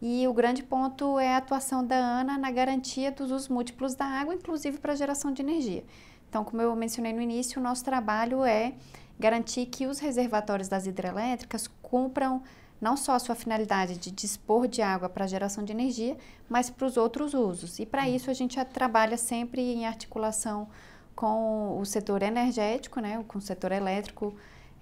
E 0.00 0.28
o 0.28 0.34
grande 0.34 0.62
ponto 0.62 1.18
é 1.18 1.34
a 1.34 1.38
atuação 1.38 1.84
da 1.84 1.96
ANA 1.96 2.36
na 2.36 2.50
garantia 2.50 3.10
dos 3.10 3.30
usos 3.30 3.48
múltiplos 3.48 3.94
da 3.94 4.04
água, 4.04 4.34
inclusive 4.34 4.76
para 4.78 4.94
geração 4.94 5.32
de 5.32 5.40
energia. 5.40 5.84
Então, 6.28 6.44
como 6.44 6.60
eu 6.60 6.76
mencionei 6.76 7.14
no 7.14 7.22
início, 7.22 7.58
o 7.58 7.62
nosso 7.62 7.82
trabalho 7.82 8.44
é 8.44 8.74
garantir 9.18 9.64
que 9.66 9.86
os 9.86 9.98
reservatórios 9.98 10.68
das 10.68 10.86
hidrelétricas 10.86 11.66
cumpram 11.80 12.42
não 12.80 12.96
só 12.96 13.12
a 13.12 13.18
sua 13.18 13.34
finalidade 13.34 13.96
de 13.96 14.10
dispor 14.10 14.68
de 14.68 14.82
água 14.82 15.08
para 15.08 15.26
geração 15.26 15.64
de 15.64 15.72
energia, 15.72 16.16
mas 16.48 16.70
para 16.70 16.86
os 16.86 16.96
outros 16.96 17.34
usos. 17.34 17.78
E 17.78 17.86
para 17.86 18.08
isso 18.08 18.30
a 18.30 18.34
gente 18.34 18.62
trabalha 18.66 19.16
sempre 19.16 19.60
em 19.60 19.86
articulação 19.86 20.68
com 21.14 21.80
o 21.80 21.84
setor 21.86 22.22
energético, 22.22 23.00
né, 23.00 23.24
com 23.26 23.38
o 23.38 23.42
setor 23.42 23.72
elétrico 23.72 24.34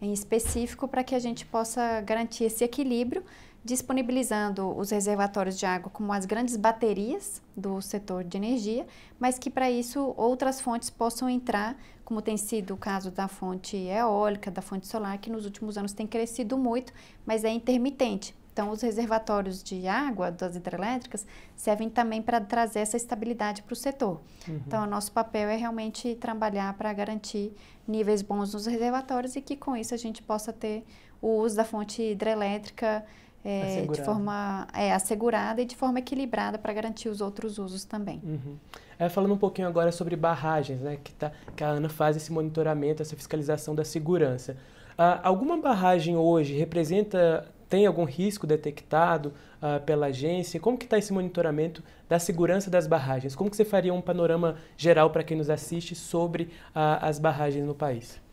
em 0.03 0.13
específico, 0.13 0.89
para 0.89 1.05
que 1.05 1.15
a 1.15 1.19
gente 1.19 1.47
possa 1.47 2.01
garantir 2.01 2.45
esse 2.45 2.65
equilíbrio, 2.65 3.25
disponibilizando 3.65 4.77
os 4.77 4.91
reservatórios 4.91 5.59
de 5.59 5.65
água 5.65 5.91
como 5.91 6.13
as 6.13 6.27
grandes 6.27 6.57
baterias 6.57 7.41
do 7.57 7.81
setor 7.81 8.23
de 8.23 8.37
energia, 8.37 8.87
mas 9.19 9.39
que 9.39 9.49
para 9.49 9.71
isso 9.71 10.13
outras 10.19 10.61
fontes 10.61 10.91
possam 10.91 11.31
entrar, 11.31 11.75
como 12.05 12.21
tem 12.21 12.37
sido 12.37 12.75
o 12.75 12.77
caso 12.77 13.11
da 13.11 13.29
fonte 13.29 13.77
eólica, 13.77 14.51
da 14.51 14.61
fonte 14.61 14.87
solar, 14.87 15.19
que 15.19 15.31
nos 15.31 15.45
últimos 15.45 15.79
anos 15.79 15.93
tem 15.93 16.07
crescido 16.07 16.59
muito, 16.59 16.93
mas 17.25 17.45
é 17.45 17.51
intermitente. 17.51 18.35
Então, 18.53 18.71
os 18.71 18.83
reservatórios 18.83 19.65
de 19.65 19.89
água 19.89 20.31
das 20.31 20.55
hidrelétricas 20.55 21.27
servem 21.57 21.91
também 21.91 22.23
para 22.23 22.41
trazer 22.41 22.79
essa 22.81 22.97
estabilidade 22.97 23.65
para 23.65 23.73
o 23.73 23.77
setor. 23.77 24.21
Uhum. 24.47 24.61
Então, 24.65 24.85
o 24.85 24.87
nosso 24.87 25.11
papel 25.11 25.49
é 25.49 25.57
realmente 25.57 26.15
trabalhar 26.15 26.73
para 26.75 26.93
garantir 26.93 27.53
níveis 27.87 28.23
bons 28.23 28.55
nos 28.55 28.67
reservatórios 28.67 29.35
e 29.35 29.41
que 29.41 29.57
com 29.57 29.77
isso 29.77 29.93
a 29.93 29.97
gente 29.97 30.23
possa 30.23 30.53
ter 30.53 30.85
o 31.21 31.41
uso 31.41 31.57
da 31.57 31.65
fonte 31.65 32.01
hidrelétrica 32.01 33.05
é, 33.45 33.83
de 33.83 34.03
forma 34.03 34.67
é, 34.73 34.93
assegurada 34.93 35.61
e 35.61 35.65
de 35.67 35.77
forma 35.77 35.99
equilibrada 35.99 36.59
para 36.59 36.73
garantir 36.73 37.09
os 37.09 37.21
outros 37.21 37.59
usos 37.59 37.85
também. 37.85 38.21
Uhum. 38.25 38.57
É, 38.99 39.09
falando 39.09 39.35
um 39.35 39.39
pouquinho 39.39 39.69
agora 39.69 39.93
sobre 39.93 40.17
barragens, 40.17 40.81
né, 40.81 40.99
que, 41.03 41.13
tá, 41.13 41.31
que 41.55 41.63
a 41.63 41.69
ANA 41.69 41.89
faz 41.89 42.17
esse 42.17 42.33
monitoramento, 42.33 43.03
essa 43.03 43.15
fiscalização 43.15 43.75
da 43.75 43.85
segurança. 43.85 44.57
Ah, 44.97 45.21
alguma 45.23 45.57
barragem 45.59 46.17
hoje 46.17 46.55
representa, 46.55 47.47
tem 47.69 47.85
algum 47.85 48.05
risco 48.05 48.47
detectado 48.47 49.33
ah, 49.61 49.81
pela 49.81 50.07
agência? 50.07 50.61
Como 50.61 50.79
que 50.79 50.85
está 50.85 50.97
esse 50.97 51.13
monitoramento 51.13 51.83
da 52.09 52.19
segurança 52.19 52.71
das 52.71 52.87
barragens? 52.87 53.35
Como 53.35 53.51
que 53.51 53.57
você 53.57 53.65
faria 53.65 53.93
um 53.93 54.01
panorama 54.01 54.57
geral 54.77 55.11
para 55.11 55.25
quem 55.25 55.37
nos 55.37 55.51
assiste 55.51 55.95
sobre 55.95 56.51
ah, 56.75 57.07
as 57.07 57.19
barragens 57.19 57.67
no 57.67 57.75
país? 57.75 58.24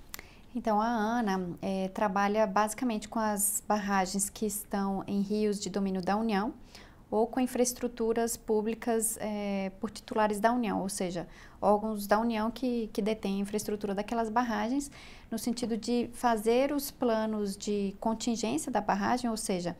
Então, 0.53 0.81
a 0.81 0.87
ANA 0.87 1.49
é, 1.61 1.87
trabalha 1.89 2.45
basicamente 2.45 3.07
com 3.07 3.19
as 3.19 3.63
barragens 3.65 4.29
que 4.29 4.45
estão 4.45 5.01
em 5.07 5.21
rios 5.21 5.59
de 5.59 5.69
domínio 5.69 6.01
da 6.01 6.17
União 6.17 6.53
ou 7.09 7.27
com 7.27 7.39
infraestruturas 7.39 8.37
públicas 8.37 9.17
é, 9.19 9.71
por 9.79 9.89
titulares 9.91 10.39
da 10.39 10.51
União, 10.51 10.81
ou 10.81 10.89
seja, 10.89 11.27
órgãos 11.61 12.07
da 12.07 12.17
União 12.19 12.49
que, 12.49 12.89
que 12.93 13.01
detêm 13.01 13.37
a 13.37 13.39
infraestrutura 13.39 13.93
daquelas 13.93 14.29
barragens, 14.29 14.89
no 15.29 15.37
sentido 15.37 15.77
de 15.77 16.09
fazer 16.13 16.71
os 16.71 16.89
planos 16.89 17.57
de 17.57 17.95
contingência 17.99 18.71
da 18.71 18.79
barragem, 18.79 19.29
ou 19.29 19.35
seja, 19.35 19.75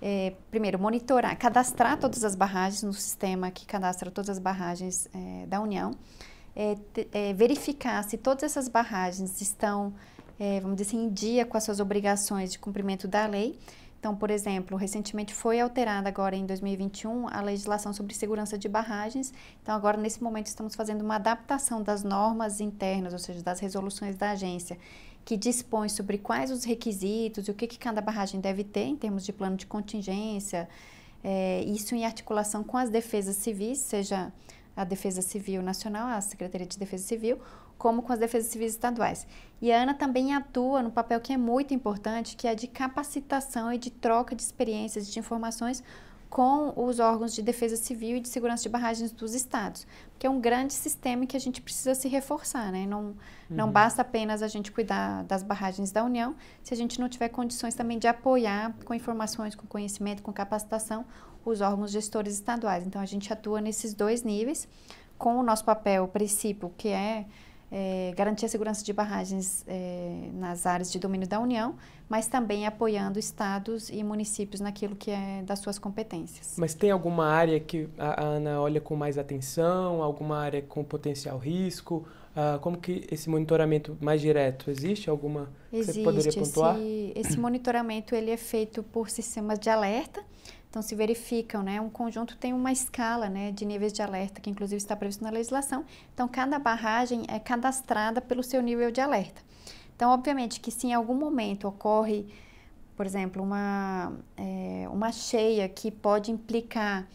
é, 0.00 0.34
primeiro, 0.50 0.78
monitorar, 0.78 1.36
cadastrar 1.38 1.98
todas 1.98 2.24
as 2.24 2.34
barragens 2.34 2.82
no 2.82 2.92
sistema 2.92 3.50
que 3.50 3.66
cadastra 3.66 4.10
todas 4.10 4.30
as 4.30 4.38
barragens 4.38 5.08
da 5.48 5.60
União 5.60 5.92
é, 6.56 6.76
é, 7.12 7.32
verificar 7.34 8.02
se 8.02 8.16
todas 8.16 8.42
essas 8.42 8.66
barragens 8.66 9.42
estão, 9.42 9.92
é, 10.40 10.58
vamos 10.60 10.78
dizer 10.78 10.88
assim, 10.88 11.04
em 11.04 11.10
dia 11.10 11.44
com 11.44 11.56
as 11.56 11.64
suas 11.64 11.80
obrigações 11.80 12.50
de 12.50 12.58
cumprimento 12.58 13.06
da 13.06 13.26
lei. 13.26 13.58
Então, 13.98 14.14
por 14.14 14.30
exemplo, 14.30 14.76
recentemente 14.76 15.34
foi 15.34 15.60
alterada 15.60 16.08
agora 16.08 16.36
em 16.36 16.46
2021 16.46 17.28
a 17.28 17.40
legislação 17.40 17.92
sobre 17.92 18.14
segurança 18.14 18.56
de 18.56 18.68
barragens. 18.68 19.34
Então, 19.62 19.74
agora 19.74 19.96
nesse 19.96 20.22
momento 20.22 20.46
estamos 20.46 20.74
fazendo 20.74 21.02
uma 21.02 21.16
adaptação 21.16 21.82
das 21.82 22.02
normas 22.02 22.60
internas, 22.60 23.12
ou 23.12 23.18
seja, 23.18 23.42
das 23.42 23.58
resoluções 23.60 24.14
da 24.16 24.30
agência, 24.30 24.78
que 25.24 25.36
dispõe 25.36 25.88
sobre 25.88 26.18
quais 26.18 26.50
os 26.50 26.62
requisitos 26.62 27.48
e 27.48 27.50
o 27.50 27.54
que, 27.54 27.66
que 27.66 27.78
cada 27.78 28.00
barragem 28.00 28.40
deve 28.40 28.62
ter 28.62 28.84
em 28.84 28.96
termos 28.96 29.24
de 29.24 29.32
plano 29.32 29.56
de 29.56 29.66
contingência. 29.66 30.68
É, 31.24 31.64
isso 31.64 31.94
em 31.94 32.04
articulação 32.04 32.62
com 32.62 32.76
as 32.76 32.88
defesas 32.88 33.36
civis, 33.36 33.78
seja 33.78 34.32
a 34.76 34.84
Defesa 34.84 35.22
Civil 35.22 35.62
Nacional, 35.62 36.08
a 36.08 36.20
Secretaria 36.20 36.66
de 36.66 36.78
Defesa 36.78 37.04
Civil, 37.04 37.38
como 37.78 38.02
com 38.02 38.12
as 38.12 38.18
defesas 38.18 38.50
civis 38.50 38.72
estaduais. 38.72 39.26
E 39.60 39.72
a 39.72 39.82
ANA 39.82 39.94
também 39.94 40.34
atua 40.34 40.82
no 40.82 40.90
papel 40.90 41.20
que 41.20 41.32
é 41.32 41.36
muito 41.36 41.74
importante, 41.74 42.36
que 42.36 42.46
é 42.46 42.54
de 42.54 42.66
capacitação 42.66 43.72
e 43.72 43.78
de 43.78 43.90
troca 43.90 44.34
de 44.34 44.42
experiências 44.42 45.08
e 45.08 45.12
de 45.12 45.18
informações 45.18 45.82
com 46.28 46.72
os 46.76 46.98
órgãos 46.98 47.34
de 47.34 47.40
defesa 47.40 47.76
civil 47.76 48.16
e 48.16 48.20
de 48.20 48.28
segurança 48.28 48.62
de 48.64 48.68
barragens 48.68 49.12
dos 49.12 49.34
estados, 49.34 49.86
que 50.18 50.26
é 50.26 50.30
um 50.30 50.40
grande 50.40 50.74
sistema 50.74 51.24
que 51.24 51.36
a 51.36 51.40
gente 51.40 51.62
precisa 51.62 51.94
se 51.94 52.08
reforçar, 52.08 52.72
né? 52.72 52.84
Não, 52.84 53.00
uhum. 53.00 53.14
não 53.48 53.70
basta 53.70 54.02
apenas 54.02 54.42
a 54.42 54.48
gente 54.48 54.72
cuidar 54.72 55.22
das 55.24 55.42
barragens 55.42 55.92
da 55.92 56.04
União, 56.04 56.34
se 56.62 56.74
a 56.74 56.76
gente 56.76 57.00
não 57.00 57.08
tiver 57.08 57.28
condições 57.28 57.74
também 57.74 57.98
de 57.98 58.08
apoiar 58.08 58.74
com 58.84 58.92
informações, 58.92 59.54
com 59.54 59.66
conhecimento, 59.66 60.22
com 60.22 60.32
capacitação, 60.32 61.06
os 61.50 61.60
órgãos 61.60 61.90
gestores 61.90 62.34
estaduais. 62.34 62.86
Então, 62.86 63.00
a 63.00 63.06
gente 63.06 63.32
atua 63.32 63.60
nesses 63.60 63.94
dois 63.94 64.22
níveis, 64.22 64.68
com 65.18 65.36
o 65.36 65.42
nosso 65.42 65.64
papel, 65.64 66.06
princípio, 66.08 66.72
que 66.76 66.88
é 66.88 67.26
é, 67.70 68.12
garantir 68.16 68.46
a 68.46 68.48
segurança 68.48 68.84
de 68.84 68.92
barragens 68.92 69.64
é, 69.66 70.28
nas 70.34 70.66
áreas 70.66 70.90
de 70.90 70.98
domínio 70.98 71.26
da 71.26 71.40
União, 71.40 71.74
mas 72.08 72.28
também 72.28 72.66
apoiando 72.66 73.18
estados 73.18 73.90
e 73.90 74.02
municípios 74.04 74.60
naquilo 74.60 74.94
que 74.94 75.10
é 75.10 75.42
das 75.44 75.58
suas 75.58 75.78
competências. 75.78 76.54
Mas 76.56 76.74
tem 76.74 76.90
alguma 76.90 77.26
área 77.26 77.58
que 77.58 77.88
a 77.98 78.22
Ana 78.22 78.60
olha 78.60 78.80
com 78.80 78.94
mais 78.94 79.18
atenção, 79.18 80.02
alguma 80.02 80.38
área 80.38 80.62
com 80.62 80.84
potencial 80.84 81.38
risco? 81.38 82.06
Ah, 82.36 82.58
como 82.60 82.76
que 82.76 83.06
esse 83.10 83.30
monitoramento 83.30 83.96
mais 84.00 84.20
direto 84.20 84.70
existe? 84.70 85.08
Alguma 85.08 85.48
existe, 85.72 85.92
que 85.92 85.98
você 85.98 86.04
poderia 86.04 86.32
pontuar? 86.32 86.76
Esse, 86.76 87.12
esse 87.16 87.40
monitoramento 87.40 88.14
ele 88.14 88.30
é 88.30 88.36
feito 88.36 88.82
por 88.82 89.08
sistemas 89.08 89.58
de 89.58 89.70
alerta. 89.70 90.22
Então, 90.68 90.82
se 90.82 90.94
verificam, 90.94 91.62
né? 91.62 91.80
Um 91.80 91.88
conjunto 91.88 92.36
tem 92.36 92.52
uma 92.52 92.70
escala, 92.70 93.28
né, 93.28 93.50
de 93.50 93.64
níveis 93.64 93.92
de 93.92 94.02
alerta, 94.02 94.40
que 94.40 94.50
inclusive 94.50 94.76
está 94.76 94.94
previsto 94.94 95.24
na 95.24 95.30
legislação. 95.30 95.84
Então, 96.12 96.28
cada 96.28 96.58
barragem 96.58 97.24
é 97.28 97.38
cadastrada 97.38 98.20
pelo 98.20 98.42
seu 98.42 98.60
nível 98.60 98.90
de 98.90 99.00
alerta. 99.00 99.40
Então, 99.94 100.10
obviamente 100.10 100.60
que 100.60 100.70
se 100.70 100.88
em 100.88 100.92
algum 100.92 101.14
momento 101.14 101.66
ocorre, 101.66 102.26
por 102.94 103.06
exemplo, 103.06 103.42
uma, 103.42 104.12
é, 104.36 104.86
uma 104.90 105.10
cheia 105.10 105.68
que 105.68 105.90
pode 105.90 106.30
implicar 106.30 107.08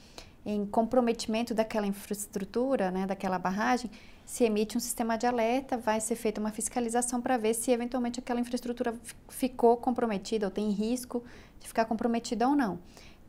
em 0.44 0.66
comprometimento 0.66 1.54
daquela 1.54 1.86
infraestrutura, 1.86 2.90
né, 2.90 3.06
daquela 3.06 3.38
barragem, 3.38 3.92
se 4.26 4.44
emite 4.44 4.78
um 4.78 4.80
sistema 4.80 5.18
de 5.18 5.28
alerta, 5.28 5.78
vai 5.78 6.00
ser 6.00 6.16
feita 6.16 6.40
uma 6.40 6.52
fiscalização 6.52 7.22
para 7.22 7.38
ver 7.38 7.54
se 7.54 7.72
eventualmente 7.72 8.20
aquela 8.20 8.40
infraestrutura 8.40 8.94
ficou 9.30 9.78
comprometida 9.78 10.48
ou 10.48 10.52
tem 10.52 10.70
risco 10.70 11.24
de 11.60 11.68
ficar 11.68 11.86
comprometida 11.86 12.48
ou 12.48 12.56
não. 12.56 12.80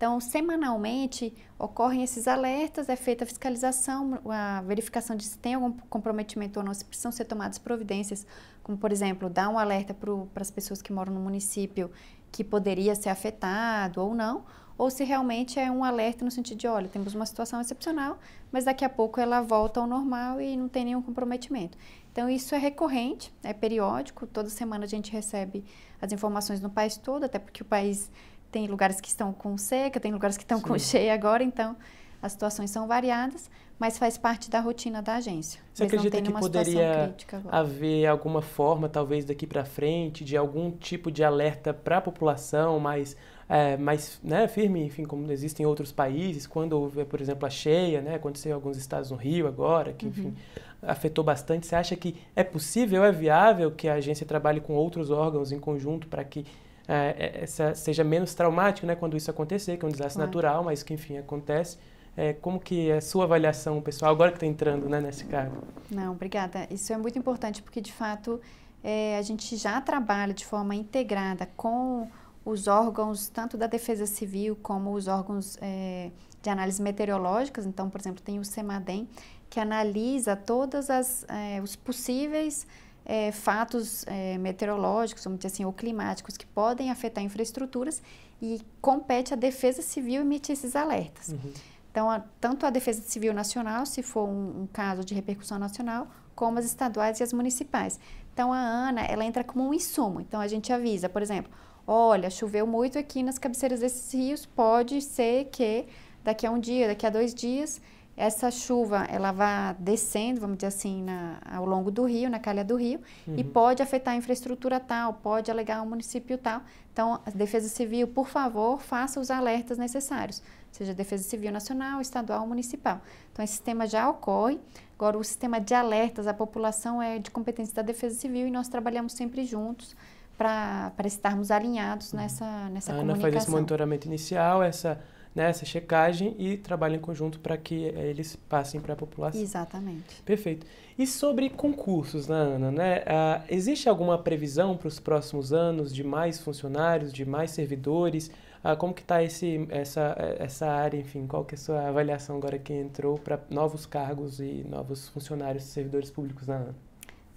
Então, 0.03 0.19
semanalmente 0.19 1.33
ocorrem 1.57 2.03
esses 2.03 2.27
alertas, 2.27 2.89
é 2.89 2.97
feita 2.97 3.23
a 3.23 3.27
fiscalização, 3.27 4.19
a 4.29 4.61
verificação 4.63 5.15
de 5.15 5.23
se 5.23 5.39
tem 5.39 5.55
algum 5.55 5.71
comprometimento 5.89 6.59
ou 6.59 6.67
não, 6.67 6.75
se 6.75 6.85
precisam 6.85 7.13
ser 7.13 7.25
tomadas 7.25 7.57
providências, 7.57 8.27
como 8.65 8.77
por 8.77 8.91
exemplo, 8.91 9.31
dar 9.31 9.49
um 9.49 9.57
alerta 9.57 9.95
para 9.95 10.43
as 10.43 10.51
pessoas 10.51 10.83
que 10.83 10.93
moram 10.93 11.15
no 11.15 11.21
município 11.21 11.89
que 12.33 12.43
poderia 12.43 12.97
ser 12.97 13.11
afetado 13.11 14.03
ou 14.03 14.13
não, 14.13 14.45
ou 14.77 14.91
se 14.91 15.05
realmente 15.05 15.61
é 15.61 15.71
um 15.71 15.85
alerta 15.85 16.25
no 16.25 16.33
sentido 16.33 16.59
de, 16.59 16.67
olha, 16.67 16.89
temos 16.89 17.15
uma 17.15 17.25
situação 17.25 17.61
excepcional, 17.61 18.19
mas 18.51 18.65
daqui 18.65 18.85
a 18.85 18.89
pouco 18.89 19.21
ela 19.21 19.41
volta 19.41 19.79
ao 19.79 19.87
normal 19.87 20.41
e 20.41 20.57
não 20.57 20.67
tem 20.69 20.85
nenhum 20.85 21.01
comprometimento. 21.01 21.79
Então, 22.11 22.29
isso 22.29 22.57
é 22.57 22.59
recorrente, 22.59 23.33
é 23.41 23.53
periódico, 23.53 24.27
toda 24.27 24.49
semana 24.49 24.85
a 24.85 24.89
gente 24.89 25.13
recebe 25.13 25.65
as 26.01 26.13
informações 26.13 26.61
no 26.61 26.69
país 26.69 26.97
todo, 26.97 27.23
até 27.23 27.39
porque 27.39 27.63
o 27.63 27.65
país 27.65 28.11
tem 28.53 28.67
lugares 28.67 29.01
que 29.01 29.09
estão 29.09 29.33
com 29.33 29.57
seca, 29.57 29.99
tem 29.99 30.13
lugares 30.13 30.37
que 30.37 30.45
estão 30.45 30.59
Sim. 30.59 30.65
com 30.65 30.79
cheia 30.79 31.15
agora, 31.15 31.43
então 31.43 31.75
as 32.21 32.33
situações 32.33 32.71
são 32.71 32.87
variadas, 32.87 33.51
mas 33.79 33.99
faz 33.99 34.17
parte 34.17 34.49
da 34.49 34.61
rotina 34.61 35.03
da 35.03 35.17
agência. 35.17 35.61
Você 35.73 35.83
Eles 35.83 35.95
acredita 35.95 36.23
que 36.23 36.33
poderia 36.33 37.13
haver 37.51 38.07
alguma 38.07 38.41
forma, 38.43 38.89
talvez 38.89 39.25
daqui 39.25 39.45
para 39.45 39.65
frente, 39.65 40.23
de 40.23 40.37
algum 40.37 40.71
tipo 40.71 41.11
de 41.11 41.25
alerta 41.25 41.75
para 41.75 41.97
a 41.97 42.01
população 42.01 42.79
mais, 42.79 43.17
é, 43.49 43.77
mais 43.77 44.21
né, 44.23 44.47
firme, 44.47 44.85
enfim, 44.85 45.05
como 45.05 45.33
existem 45.33 45.65
em 45.65 45.67
outros 45.67 45.91
países, 45.91 46.47
quando 46.47 46.75
houve, 46.75 47.05
por 47.07 47.21
exemplo, 47.21 47.45
a 47.45 47.51
cheia, 47.51 48.01
né, 48.01 48.15
aconteceu 48.15 48.51
em 48.51 48.55
alguns 48.55 48.77
estados 48.77 49.11
no 49.11 49.17
Rio 49.17 49.49
agora, 49.49 49.93
que, 49.95 50.07
enfim, 50.07 50.27
uhum. 50.27 50.35
afetou 50.83 51.25
bastante. 51.25 51.67
Você 51.67 51.75
acha 51.75 51.97
que 51.97 52.17
é 52.37 52.45
possível, 52.45 53.03
é 53.03 53.11
viável 53.11 53.73
que 53.73 53.89
a 53.89 53.95
agência 53.95 54.25
trabalhe 54.25 54.61
com 54.61 54.75
outros 54.75 55.11
órgãos 55.11 55.51
em 55.51 55.59
conjunto 55.59 56.07
para 56.07 56.23
que 56.23 56.45
é, 56.89 57.15
é, 57.19 57.45
essa, 57.45 57.75
seja 57.75 58.03
menos 58.03 58.35
traumático, 58.35 58.87
né, 58.87 58.95
quando 58.95 59.17
isso 59.17 59.31
acontecer, 59.31 59.77
que 59.77 59.85
é 59.85 59.89
um 59.89 59.93
desastre 59.93 60.17
claro. 60.17 60.29
natural, 60.29 60.65
mas 60.65 60.83
que 60.83 60.95
enfim 60.95 61.19
acontece. 61.19 61.79
É, 62.17 62.35
como 62.35 62.61
que 62.61 62.91
é 62.91 62.99
a 62.99 63.01
sua 63.01 63.25
avaliação, 63.25 63.81
pessoal, 63.81 64.11
agora 64.11 64.31
que 64.31 64.37
está 64.37 64.47
entrando 64.47 64.89
né, 64.89 65.01
nesse 65.01 65.25
cargo? 65.25 65.63
Não, 65.91 66.13
obrigada. 66.13 66.67
Isso 66.71 66.93
é 66.93 66.97
muito 66.97 67.19
importante 67.19 67.63
porque, 67.63 67.81
de 67.81 67.93
fato, 67.93 68.41
é, 68.85 69.17
a 69.17 69.23
gente 69.23 69.57
já 69.57 69.81
trabalha 69.81 70.35
de 70.35 70.45
forma 70.45 70.75
integrada 70.75 71.49
com 71.57 72.07
os 72.45 72.67
órgãos, 72.67 73.29
tanto 73.29 73.57
da 73.57 73.67
Defesa 73.67 74.05
Civil 74.05 74.59
como 74.63 74.93
os 74.93 75.07
órgãos 75.07 75.57
é, 75.63 76.11
de 76.43 76.51
análise 76.51 76.83
meteorológicas. 76.83 77.65
Então, 77.65 77.89
por 77.89 78.01
exemplo, 78.01 78.23
tem 78.23 78.39
o 78.39 78.45
CEMADEM, 78.45 79.09
que 79.49 79.61
analisa 79.61 80.37
todos 80.37 80.89
é, 80.91 81.61
os 81.63 81.77
possíveis 81.77 82.67
é, 83.05 83.33
fatos 83.33 84.05
é, 84.07 84.39
meteorológicos, 84.39 85.25
vamos 85.25 85.39
dizer 85.39 85.49
assim, 85.55 85.65
ou 85.65 85.73
climáticos 85.73 86.37
que 86.37 86.47
podem 86.47 86.91
afetar 86.91 87.23
infraestruturas 87.23 88.03
e 88.41 88.61
compete 88.81 89.33
à 89.33 89.37
Defesa 89.37 89.83
Civil 89.83 90.23
emitir 90.23 90.53
esses 90.53 90.75
alertas. 90.75 91.29
Uhum. 91.29 91.53
Então, 91.91 92.11
a, 92.11 92.21
tanto 92.41 92.65
a 92.65 92.71
Defesa 92.71 93.03
Civil 93.03 93.35
Nacional, 93.35 93.85
se 93.85 94.03
for 94.03 94.27
um, 94.27 94.63
um, 94.63 94.69
caso 94.73 95.05
de 95.05 95.15
repercussão 95.15 95.59
nacional, 95.59 96.09
como 96.35 96.59
as 96.59 96.65
estaduais 96.65 97.21
e 97.21 97.23
as 97.23 97.33
municipais. 97.33 98.01
Então, 98.33 98.53
a 98.53 98.59
ANA, 98.59 99.03
ela 99.03 99.25
entra 99.25 99.45
como 99.45 99.69
um 99.69 99.75
insumo. 99.75 100.21
Então, 100.21 100.41
a 100.41 100.49
gente 100.49 100.73
avisa, 100.73 101.09
por 101.09 101.21
exemplo, 101.21 101.53
olha, 101.87 102.31
choveu 102.31 102.67
muito 102.67 102.99
aqui 102.99 103.23
nas 103.23 103.39
cabeceiras 103.39 103.81
desses 103.81 104.13
rios, 104.13 104.47
pode 104.47 105.03
ser 105.03 105.51
que 105.53 105.87
daqui 106.25 106.47
a 106.47 106.51
um 106.51 106.59
dia, 106.59 106.87
daqui 106.89 107.07
a 107.07 107.11
dois 107.11 107.35
dias, 107.35 107.81
essa 108.17 108.51
chuva 108.51 109.05
ela 109.09 109.33
vai 109.33 109.75
descendo, 109.79 110.41
vamos 110.41 110.57
dizer 110.57 110.69
assim, 110.69 111.03
na, 111.03 111.39
ao 111.51 111.65
longo 111.65 111.91
do 111.91 112.05
rio, 112.05 112.29
na 112.29 112.39
calha 112.39 112.65
do 112.65 112.77
rio, 112.77 113.01
uhum. 113.27 113.35
e 113.37 113.45
pode 113.45 113.83
afetar 113.83 114.15
a 114.15 114.17
infraestrutura 114.17 114.79
tal, 114.79 115.15
pode 115.15 115.51
alegar 115.51 115.83
o 115.83 115.87
município 115.87 116.37
tal. 116.37 116.63
Então, 116.93 117.21
a 117.25 117.31
Defesa 117.31 117.69
Civil, 117.69 118.07
por 118.07 118.29
favor, 118.29 118.81
faça 118.81 119.19
os 119.19 119.31
alertas 119.31 119.79
necessários, 119.79 120.43
seja 120.71 120.93
Defesa 120.93 121.25
Civil 121.25 121.51
Nacional, 121.51 122.01
Estadual 122.03 122.43
ou 122.43 122.47
Municipal. 122.47 123.01
Então, 123.33 123.43
esse 123.43 123.55
sistema 123.55 123.87
já 123.87 124.09
ocorre. 124.09 124.61
Agora, 124.95 125.17
o 125.17 125.25
sistema 125.25 125.59
de 125.59 125.75
alertas 125.75 126.27
à 126.27 126.35
população 126.35 127.03
é 127.03 127.19
de 127.19 127.31
competência 127.31 127.75
da 127.75 127.83
Defesa 127.83 128.15
Civil 128.15 128.47
e 128.47 128.51
nós 128.51 128.69
trabalhamos 128.69 129.15
sempre 129.15 129.45
juntos 129.45 129.97
para 130.37 130.93
estarmos 131.07 131.51
alinhados 131.51 132.13
nessa, 132.13 132.69
nessa 132.69 132.93
a 132.93 132.95
Ana 132.95 133.03
comunicação. 133.03 133.33
faz 133.33 133.43
esse 133.43 133.51
monitoramento 133.51 134.07
inicial, 134.07 134.63
essa 134.63 135.01
né, 135.35 135.49
essa 135.49 135.65
checagem 135.65 136.35
e 136.39 136.57
trabalha 136.57 136.97
em 136.97 137.01
conjunto 137.01 137.41
para 137.41 137.57
que 137.57 137.87
eh, 137.87 138.11
eles 138.11 138.37
passem 138.37 138.81
para 138.81 138.93
a 138.93 138.97
população. 138.97 139.41
Exatamente. 139.41 140.23
Perfeito. 140.25 140.67
E 140.99 141.07
sobre 141.07 141.49
concursos, 141.49 142.29
né, 142.29 142.37
Ana? 142.37 142.71
Né? 142.71 143.03
Ah, 143.07 143.43
existe 143.49 143.89
alguma 143.89 144.19
previsão 144.19 144.77
para 144.77 144.89
os 144.89 145.01
próximos 145.01 145.53
anos 145.53 145.95
de 145.95 146.05
mais 146.05 146.39
funcionários, 146.39 147.13
de 147.13 147.25
mais 147.25 147.51
servidores? 147.51 148.31
Ah, 148.63 148.77
como 148.77 148.93
que 148.95 149.01
está 149.03 149.23
essa, 149.23 150.01
essa 150.39 150.67
área, 150.69 150.99
enfim, 150.99 151.27
qual 151.27 151.45
que 151.45 151.55
é 151.55 151.59
a 151.59 151.61
sua 151.61 151.89
avaliação 151.89 152.37
agora 152.37 152.59
que 152.59 152.73
entrou 152.73 153.19
para 153.19 153.41
novos 153.51 153.87
cargos 153.87 154.39
e 154.39 154.65
novos 154.69 155.09
funcionários, 155.09 155.65
servidores 155.65 156.11
públicos 156.11 156.47
na 156.47 156.57
ANA? 156.57 156.75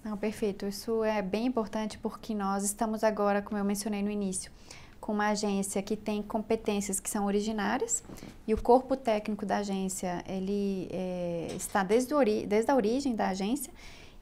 Não, 0.03 0.15
perfeito. 0.15 0.67
Isso 0.67 1.03
é 1.03 1.19
bem 1.23 1.47
importante 1.47 1.97
porque 1.97 2.35
nós 2.35 2.63
estamos 2.63 3.03
agora, 3.03 3.41
como 3.41 3.57
eu 3.57 3.65
mencionei 3.65 4.03
no 4.03 4.11
início, 4.11 4.51
com 5.05 5.13
uma 5.13 5.27
agência 5.27 5.83
que 5.83 5.95
tem 5.95 6.23
competências 6.23 6.99
que 6.99 7.07
são 7.07 7.27
originárias 7.27 8.03
e 8.47 8.55
o 8.55 8.57
corpo 8.59 8.97
técnico 8.97 9.45
da 9.45 9.57
agência 9.57 10.23
ele 10.27 10.89
é, 10.91 11.49
está 11.55 11.83
desde, 11.83 12.11
ori 12.15 12.47
desde 12.47 12.71
a 12.71 12.75
origem 12.75 13.15
da 13.15 13.27
agência 13.27 13.71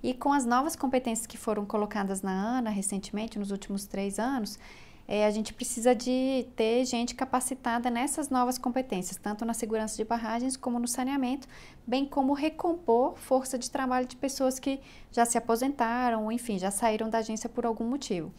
e 0.04 0.14
com 0.14 0.34
as 0.34 0.46
novas 0.46 0.76
competências 0.76 1.26
que 1.26 1.38
foram 1.38 1.66
colocadas 1.66 2.22
na 2.22 2.58
ANA 2.58 2.70
recentemente, 2.70 3.40
nos 3.40 3.50
últimos 3.50 3.86
três 3.86 4.20
anos, 4.20 4.60
é, 5.08 5.26
a 5.26 5.32
gente 5.32 5.54
precisa 5.54 5.96
de 5.96 6.46
ter 6.54 6.84
gente 6.84 7.16
capacitada 7.16 7.90
nessas 7.90 8.30
novas 8.30 8.58
competências, 8.58 9.16
tanto 9.16 9.46
na 9.46 9.54
segurança 9.54 9.96
de 9.96 10.04
barragens 10.04 10.58
como 10.58 10.80
no 10.80 10.88
saneamento, 10.88 11.48
bem 11.88 12.06
como 12.06 12.34
recompor 12.34 13.16
força 13.16 13.58
de 13.58 13.72
trabalho 13.72 14.06
de 14.06 14.18
pessoas 14.18 14.60
que 14.60 14.82
já 15.14 15.24
se 15.24 15.38
aposentaram 15.38 16.30
enfim, 16.30 16.60
já 16.60 16.72
saíram 16.72 17.10
da 17.10 17.20
agência 17.20 17.48
por 17.48 17.66
algum 17.66 17.86
motivo. 17.86 18.34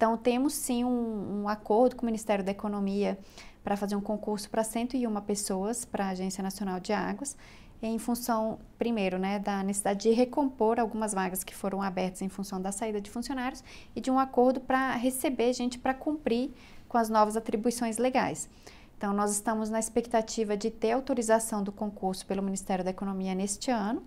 Então, 0.00 0.16
temos 0.16 0.54
sim 0.54 0.82
um, 0.82 1.42
um 1.42 1.46
acordo 1.46 1.94
com 1.94 2.04
o 2.04 2.06
Ministério 2.06 2.42
da 2.42 2.50
Economia 2.50 3.18
para 3.62 3.76
fazer 3.76 3.96
um 3.96 4.00
concurso 4.00 4.48
para 4.48 4.64
101 4.64 5.14
pessoas 5.20 5.84
para 5.84 6.06
a 6.06 6.08
Agência 6.08 6.42
Nacional 6.42 6.80
de 6.80 6.90
Águas, 6.90 7.36
em 7.82 7.98
função, 7.98 8.58
primeiro, 8.78 9.18
né, 9.18 9.38
da 9.38 9.62
necessidade 9.62 10.00
de 10.00 10.10
recompor 10.12 10.80
algumas 10.80 11.12
vagas 11.12 11.44
que 11.44 11.54
foram 11.54 11.82
abertas 11.82 12.22
em 12.22 12.30
função 12.30 12.62
da 12.62 12.72
saída 12.72 12.98
de 12.98 13.10
funcionários 13.10 13.62
e 13.94 14.00
de 14.00 14.10
um 14.10 14.18
acordo 14.18 14.58
para 14.58 14.96
receber 14.96 15.52
gente 15.52 15.78
para 15.78 15.92
cumprir 15.92 16.50
com 16.88 16.96
as 16.96 17.10
novas 17.10 17.36
atribuições 17.36 17.98
legais. 17.98 18.48
Então, 18.96 19.12
nós 19.12 19.30
estamos 19.30 19.68
na 19.68 19.78
expectativa 19.78 20.56
de 20.56 20.70
ter 20.70 20.92
autorização 20.92 21.62
do 21.62 21.72
concurso 21.72 22.24
pelo 22.24 22.42
Ministério 22.42 22.82
da 22.82 22.90
Economia 22.90 23.34
neste 23.34 23.70
ano 23.70 24.02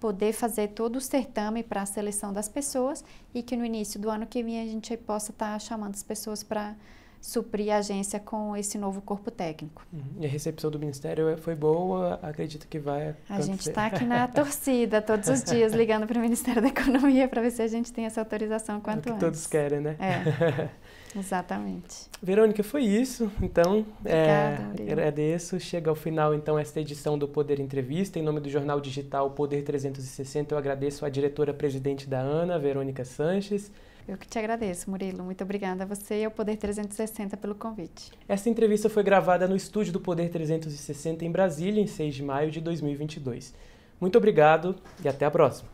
poder 0.00 0.32
fazer 0.32 0.68
todo 0.68 0.96
o 0.96 1.00
certame 1.00 1.62
para 1.62 1.82
a 1.82 1.86
seleção 1.86 2.32
das 2.32 2.48
pessoas 2.48 3.04
e 3.34 3.42
que 3.42 3.54
no 3.54 3.64
início 3.64 4.00
do 4.00 4.08
ano 4.08 4.26
que 4.26 4.42
vem 4.42 4.60
a 4.60 4.64
gente 4.64 4.96
possa 4.96 5.30
estar 5.30 5.52
tá 5.52 5.58
chamando 5.58 5.94
as 5.94 6.02
pessoas 6.02 6.42
para 6.42 6.74
suprir 7.20 7.70
a 7.70 7.76
agência 7.76 8.18
com 8.18 8.56
esse 8.56 8.78
novo 8.78 9.02
corpo 9.02 9.30
técnico. 9.30 9.86
Uhum. 9.92 10.00
E 10.20 10.26
a 10.26 10.28
recepção 10.28 10.70
do 10.70 10.78
Ministério 10.78 11.36
foi 11.36 11.54
boa? 11.54 12.18
Acredito 12.22 12.66
que 12.66 12.78
vai 12.78 13.14
A 13.28 13.42
gente 13.42 13.68
está 13.68 13.86
aqui 13.86 14.04
na 14.06 14.26
torcida 14.26 15.02
todos 15.02 15.28
os 15.28 15.44
dias, 15.44 15.74
ligando 15.74 16.06
para 16.06 16.16
o 16.16 16.20
Ministério 16.20 16.62
da 16.62 16.68
Economia 16.68 17.28
para 17.28 17.42
ver 17.42 17.50
se 17.50 17.60
a 17.60 17.68
gente 17.68 17.92
tem 17.92 18.06
essa 18.06 18.22
autorização 18.22 18.80
quanto 18.80 18.96
é 18.96 19.00
o 19.00 19.02
que 19.02 19.10
antes. 19.10 19.20
todos 19.20 19.46
querem, 19.46 19.80
né? 19.80 19.96
É. 20.00 20.70
Exatamente. 21.16 22.08
Verônica, 22.22 22.62
foi 22.62 22.84
isso. 22.84 23.30
Então, 23.42 23.84
é, 24.04 24.58
agradeço. 24.90 25.58
Chega 25.58 25.90
ao 25.90 25.96
final, 25.96 26.34
então, 26.34 26.58
esta 26.58 26.80
edição 26.80 27.18
do 27.18 27.26
Poder 27.26 27.58
Entrevista. 27.58 28.18
Em 28.18 28.22
nome 28.22 28.40
do 28.40 28.48
jornal 28.48 28.80
digital 28.80 29.30
Poder 29.30 29.62
360, 29.62 30.54
eu 30.54 30.58
agradeço 30.58 31.04
a 31.04 31.08
diretora-presidente 31.08 32.08
da 32.08 32.20
ANA, 32.20 32.58
Verônica 32.58 33.04
Sanches. 33.04 33.70
Eu 34.08 34.16
que 34.16 34.26
te 34.26 34.38
agradeço, 34.38 34.90
Murilo. 34.90 35.22
Muito 35.22 35.44
obrigada 35.44 35.84
a 35.84 35.86
você 35.86 36.22
e 36.22 36.24
ao 36.24 36.30
Poder 36.30 36.56
360 36.56 37.36
pelo 37.36 37.54
convite. 37.54 38.10
Esta 38.28 38.48
entrevista 38.48 38.88
foi 38.88 39.02
gravada 39.02 39.46
no 39.46 39.54
estúdio 39.54 39.92
do 39.92 40.00
Poder 40.00 40.28
360 40.30 41.24
em 41.24 41.30
Brasília, 41.30 41.80
em 41.80 41.86
6 41.86 42.14
de 42.14 42.22
maio 42.22 42.50
de 42.50 42.60
2022. 42.60 43.54
Muito 44.00 44.16
obrigado 44.16 44.74
e 45.04 45.08
até 45.08 45.26
a 45.26 45.30
próxima. 45.30 45.68